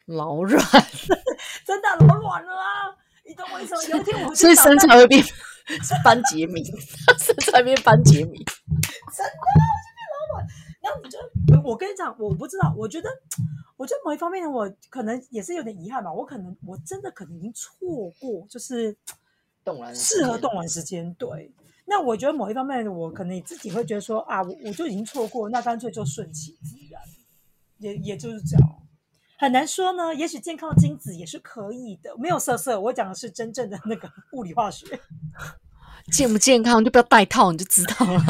[0.04, 0.60] 老卵，
[1.66, 2.94] 真的老卵了啊！
[3.26, 3.80] 你懂我意思吗？
[3.88, 5.24] 有一天我 所以身材会变
[6.04, 6.64] 班杰明，
[7.18, 10.46] 身材变班杰明，真的我就变老卵。
[10.82, 11.18] 然后你就
[11.62, 13.08] 我跟你讲，我不知道，我觉得。
[13.80, 16.12] 我觉得某一方面，我可能也是有点遗憾吧。
[16.12, 18.94] 我可能我真的可能已经错过，就是
[19.64, 21.14] 动完适合动完时间。
[21.14, 21.50] 对，
[21.86, 27.00] 那我觉得某一方面，我可能自己会觉得说啊，我我就已经错过，那干脆就顺其自然，
[27.78, 28.68] 也也就是这样。
[29.38, 32.78] 很难说呢，也许健康的精子也是可以的，没有色色。
[32.78, 35.00] 我讲的是真正的那个物理化学，
[36.12, 38.22] 健不健康就不要戴套，你就知道了。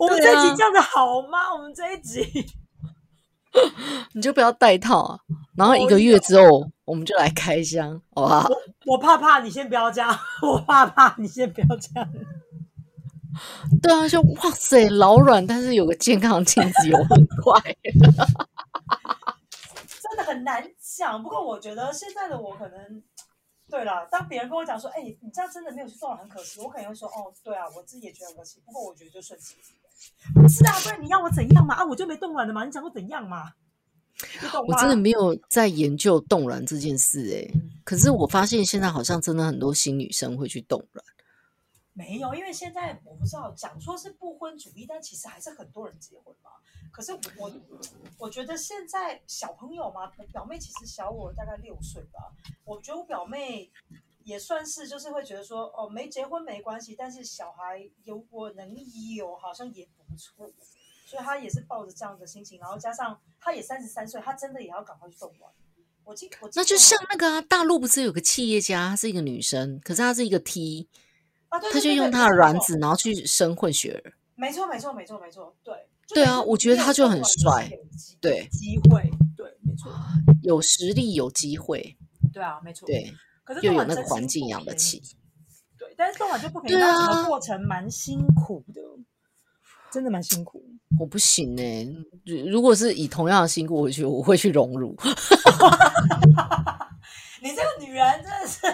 [0.00, 1.52] 我们这一集这样子好吗？
[1.52, 2.46] 我们这一集，
[4.14, 5.20] 你就不要戴套啊！
[5.54, 8.48] 然后一个月之后，我们就来开箱，好不好？
[8.86, 10.18] 我怕怕，你先不要这样。
[10.40, 12.08] 我怕怕，你先不要这样。
[13.82, 17.60] 对啊，就哇塞，老软，但是有个健康镜子，有很快。
[20.00, 21.22] 真的很难讲。
[21.22, 23.02] 不过我觉得现在的我可能，
[23.68, 26.58] 对了，当别人跟我讲说，哎，你这样真的没有去动了，很可惜。
[26.60, 28.62] 我可能会说，哦，对啊，我自己也觉得可惜。
[28.64, 29.79] 不过我觉得就顺其自然。
[30.34, 31.74] 不是啊，不然你要我怎样嘛？
[31.74, 33.52] 啊，我就没动卵的嘛，你讲我怎样嘛？
[34.66, 37.48] 我真的没有在研究冻卵这件事哎，
[37.84, 41.04] 可是我发现现在好像真的很多新女生会去冻卵。
[41.92, 46.50] 没有，因为现在我不知道讲说是不婚主义，但其实还是很多人结婚嘛。
[46.92, 47.50] 可是我
[48.18, 52.32] 我觉得现在小朋友嘛，我表妹其实小我大概六岁吧。
[52.64, 53.70] 我觉得我表妹
[54.30, 58.76] 也算是就是会觉得说哦，没结婚没关系，但是小孩有我能
[59.16, 60.48] 有好像也不错。
[61.04, 65.50] 所以他也是抱着这样的心情，然后加上他也三十三岁，他真的也要赶快去动完。
[66.04, 70.88] 我记我那就像那个大陆不是有个企业家，她是一个女生，可是她是一个 T，
[71.48, 74.12] 啊，对，她就用她的卵子，然后去生混血儿。
[74.36, 75.74] 没错，没错，没错，没错，对，
[76.14, 77.68] 对啊，我觉得他就很帅，
[78.20, 79.02] 对，机会，
[79.36, 79.92] 对，没错，
[80.42, 81.96] 有实力，有机会，
[82.32, 83.12] 对啊，没错，对，
[83.62, 85.00] 又有那个环境养得起，
[85.78, 88.80] 对，但是动完就不可以，对啊，过程蛮辛苦的，
[89.90, 90.62] 真的蛮辛苦。
[90.98, 91.86] 我不行哎，
[92.46, 94.94] 如果是以同样的辛苦，回去我会去荣辱。
[97.42, 98.66] 你这个女人真的是，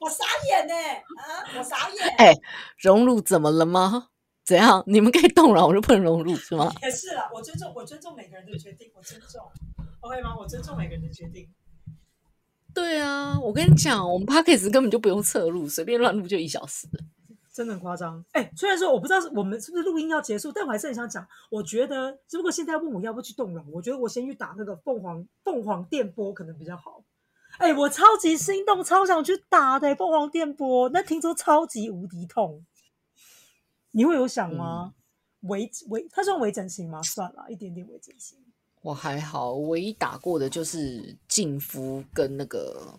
[0.00, 1.44] 我傻眼呢啊！
[1.58, 2.08] 我傻眼。
[2.18, 2.32] 哎，
[2.78, 4.08] 荣辱怎么了吗？
[4.44, 4.82] 怎样？
[4.86, 6.72] 你们可以动了，我就不能荣辱是吗？
[6.82, 9.40] 也是啦，我尊重，我尊重每个人的决定，我尊重
[10.00, 10.34] ，OK 吗？
[10.36, 11.48] 我尊重每个人的决定。
[12.74, 16.88] 对啊，我跟你讲，我们 p a c k a g e 根本就不用侧录，随便乱录就一小时。
[17.52, 21.26] 真的很夸张，哎，虽然说我不知道是我们是不是录音要结束，但我还是很想讲。
[21.50, 27.04] 我觉得，只不过现在问我要不要去动了，我觉得我先去打那个凤凰凤凰电波可能比较好。
[27.58, 32.64] 哎，我超级心动，超想去打的凤凰电波，那听说超级无敌痛。
[33.90, 34.94] 你会有想吗？
[35.40, 37.02] 微微，它算微整形吗？
[37.02, 38.38] 算了一点点微整形。
[38.82, 42.98] 我还好，唯一打过的就是净肤跟那个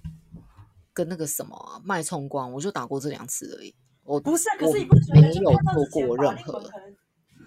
[0.93, 3.75] 跟那个什么脉冲光，我就打过这两次而已。
[4.03, 6.95] 我不是，可是你不觉得就看到这些法令纹可能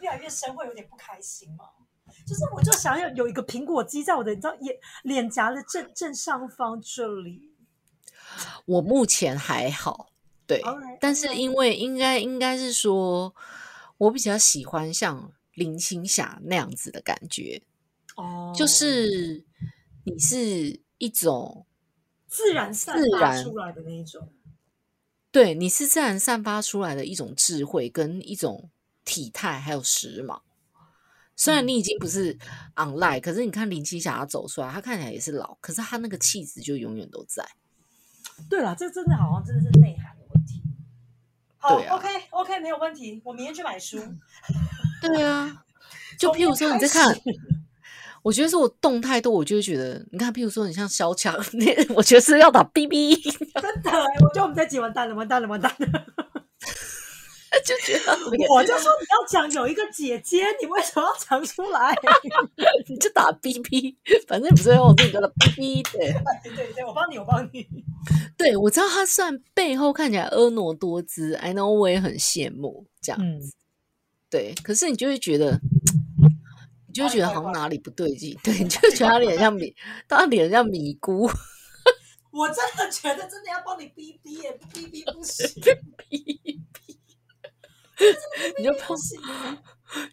[0.00, 1.64] 越来越深，会有点不开心吗？
[2.26, 7.52] 就是我就想要有一个苹果肌在我的你知道眼脸颊的正正上方这里。
[8.64, 10.08] 我目前还好，
[10.46, 10.62] 对，
[11.00, 13.34] 但是因为应该应该是说，
[13.98, 17.62] 我比较喜欢像林青霞那样子的感觉，
[18.16, 19.44] 哦，就是
[20.04, 21.64] 你是一种
[22.26, 24.28] 自然散发出来的那一种。
[25.30, 28.70] 对，你是自然散发出来的一种智慧，跟一种
[29.04, 30.40] 体态，还有时髦。
[31.36, 32.38] 虽然你已经不是
[32.74, 37.46] online，可是你看林青霞走出来，她看起来也是老，可是她那个气质就永远都在。
[38.48, 40.62] 对了，这真的好像真的是内涵的问题。
[41.58, 43.98] 好，OK OK，没有问题，我明天去买书。
[45.02, 45.66] 对啊，
[46.18, 47.14] 就譬如说你在看。
[48.26, 51.32] 我觉得是我动太多，我就会觉得，你看，譬如说，你像小强，
[51.94, 55.86] 我觉得是要打 BB，真的，我觉得我们在挤完蛋了，完蛋了，完蛋了，
[57.64, 58.12] 就觉得，
[58.52, 61.94] 我就说你要讲有一个姐姐，你为什么要讲出来？
[62.90, 63.96] 你就打 BB，
[64.26, 65.90] 反正不是用那个 BB 的，
[66.42, 67.64] 对对，我帮你，我帮你。
[68.36, 73.52] 对，我知道他虽然背后看起来婀娜多姿，I know 我也很羡慕这样子，
[74.28, 75.60] 对，可是你就会觉得。
[76.96, 79.74] 就觉得好像哪里不对劲，对， 你就觉得他脸像米，
[80.08, 81.28] 他脸像米姑。
[82.32, 85.48] 我真的觉得真的要帮你逼逼耶，逼逼不行，
[86.08, 87.00] 逼逼，
[88.58, 89.18] 你就不行，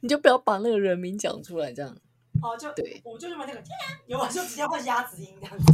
[0.01, 1.97] 你就不要把那个人名讲出来，这样。
[2.41, 3.69] 哦，就对，我就认为那个天，
[4.07, 5.65] 有啊，就直接换鸭子音这样子。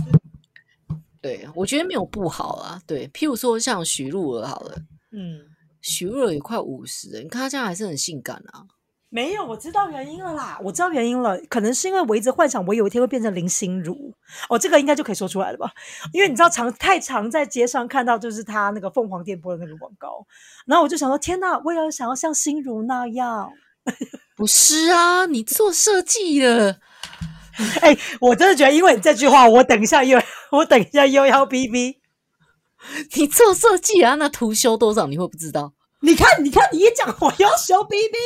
[1.21, 2.81] 对，我觉得没有不好啊。
[2.87, 4.75] 对，譬如说像徐璐儿好了，
[5.11, 5.41] 嗯，
[5.81, 8.65] 徐璐儿也快五十了，你看她这样还是很性感啊。
[9.11, 10.59] 没有，我知道原因了啦！
[10.63, 14.13] 我知道原因了，可能是因为我一直幻想我有一天会变成林心如
[14.49, 15.71] 哦，这个应该就可以说出来了吧？
[16.13, 20.25] 因为你知道，常太常在街上看到就是他那个凤凰电波的那个广告，
[20.67, 23.51] 然后我就想说，天哪，我也要想要像心如那样。
[24.37, 26.79] 不是啊，你做设计的，
[27.81, 31.99] 哎，我真的觉得，因为你这句话，我等一下又我等一下又要逼逼。
[33.15, 35.73] 你做设计啊，那图修多少你会不知道？
[36.01, 38.17] 你看，你看，你一讲我要小 BB，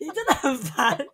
[0.00, 1.06] 你真的很烦。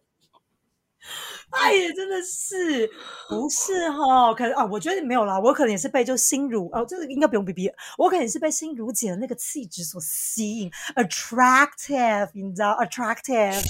[1.51, 2.91] 哎呀，真的是
[3.29, 4.35] 不是哈？
[4.35, 13.63] 可能啊，我觉得没有啦，我可能也是被就心如哦，这个应该不用 BB，我可能是被心如姐的那个气质所吸引，attractive，你知道，attractive。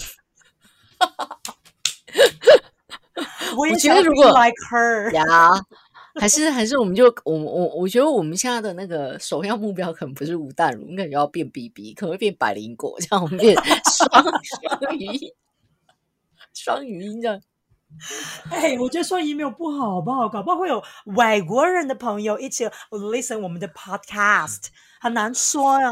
[3.56, 5.50] 我也觉得如果 like her 呀。
[6.20, 13.54] 还是还是，我们就我我我觉得我们现在的那个首要目标可能不是吴淡如，可能要变 BB，可能会变百灵果，这样我们变
[13.84, 14.10] 双
[14.80, 15.32] 双语音，
[16.54, 17.40] 双语音这样。
[18.50, 20.28] 哎，我觉得双语没有不好，好不好？
[20.28, 20.82] 搞不好会有
[21.16, 24.68] 外国人的朋友一起 listen 我们的 podcast，
[25.00, 25.90] 很难说呀。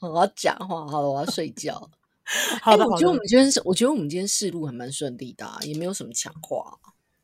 [0.00, 1.88] 我要讲话，好了，我要睡觉。
[2.62, 6.78] 好的，我觉得我们今天是，我觉得我们今天试录还蛮顺利的，也没有什么强化，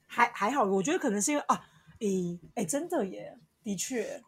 [0.08, 0.64] 还还好。
[0.64, 1.62] 我觉得可能是因为啊，
[2.00, 4.20] 诶，哎，真的耶，的确，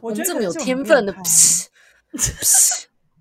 [0.00, 1.14] 我觉得这么有天分的，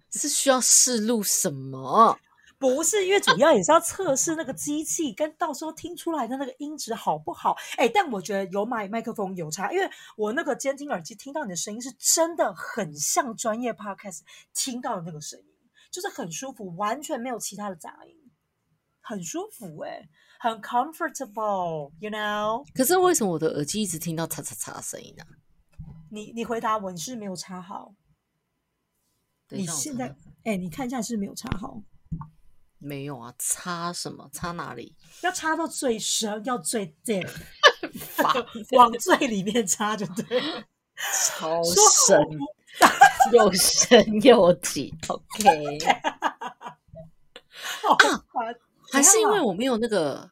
[0.09, 2.17] 是需要试录什么？
[2.59, 7.55] 不是，因为主要也是要测试那个机器跟到时候听出来的那个音质好不好。
[7.77, 14.21] 哎，但我觉得有买麦克风有差，因为我那个监听耳机听到你的声音是真的很像专业 podcast
[14.55, 15.45] 听到的那个声音，
[15.91, 18.15] 就是很舒服，完全没有其他的杂音，
[19.01, 20.09] 很舒服哎，
[20.39, 22.65] 很 comfortable，you know。
[22.73, 25.23] 可是为什么我的耳机一直听到嚓嚓嚓的声音呢？
[26.09, 27.93] 你你回答我，你是没有插好。
[29.49, 31.81] 你现在哎，你看一下是没有插好。
[32.79, 34.29] 没有啊，插什么？
[34.31, 34.95] 插哪里？
[35.21, 37.27] 要插到最深，要最 deep，
[38.77, 40.41] 往最里面插就对。
[41.37, 42.19] 超深，
[43.31, 44.91] 又深又紧。
[45.07, 45.77] OK。
[47.87, 47.97] 啊，
[48.91, 50.31] 还是因为我没有那个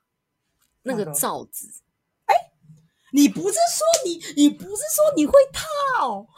[0.84, 1.82] 那个罩子。
[2.26, 2.34] 哎，
[3.12, 6.28] 你不是说你，你不是说你会套？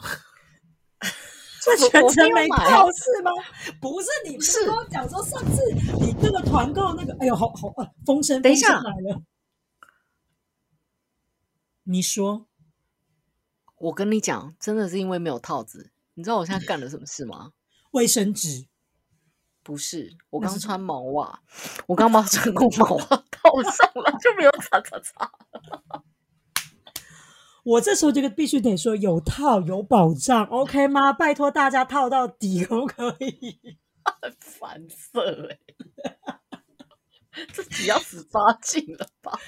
[1.90, 3.30] 全程没套是吗？
[3.78, 5.62] 不是，你不是跟我讲说上次
[6.00, 9.22] 你那个团购那个，哎呦，好好啊，风声等一下来了。
[11.82, 12.46] 你说，
[13.76, 15.90] 我跟你讲，真的是因为没有套子。
[16.14, 17.52] 你知道我现在干了什么事吗？
[17.90, 18.66] 卫生纸？
[19.68, 21.40] 不是，我刚穿毛袜，
[21.86, 25.30] 我刚把成功毛 袜套上了，就没有擦擦擦。
[27.64, 31.12] 我这时候这个必须得说有套有保障，OK 吗？
[31.12, 33.76] 拜托大家套到底，可不可以？
[34.40, 35.58] 烦色哎，
[37.52, 39.38] 自己要十八禁了吧？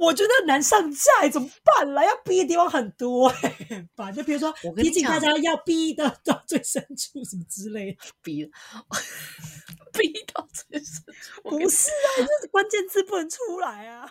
[0.00, 2.02] 我觉得难上架，怎么办啦？
[2.02, 4.10] 要逼的地方很多哎，吧？
[4.10, 8.44] 就比如说 提醒大家要逼的到最深处什么之类，逼
[9.92, 14.10] 逼到最深处，不是啊，这关键字不能出来啊。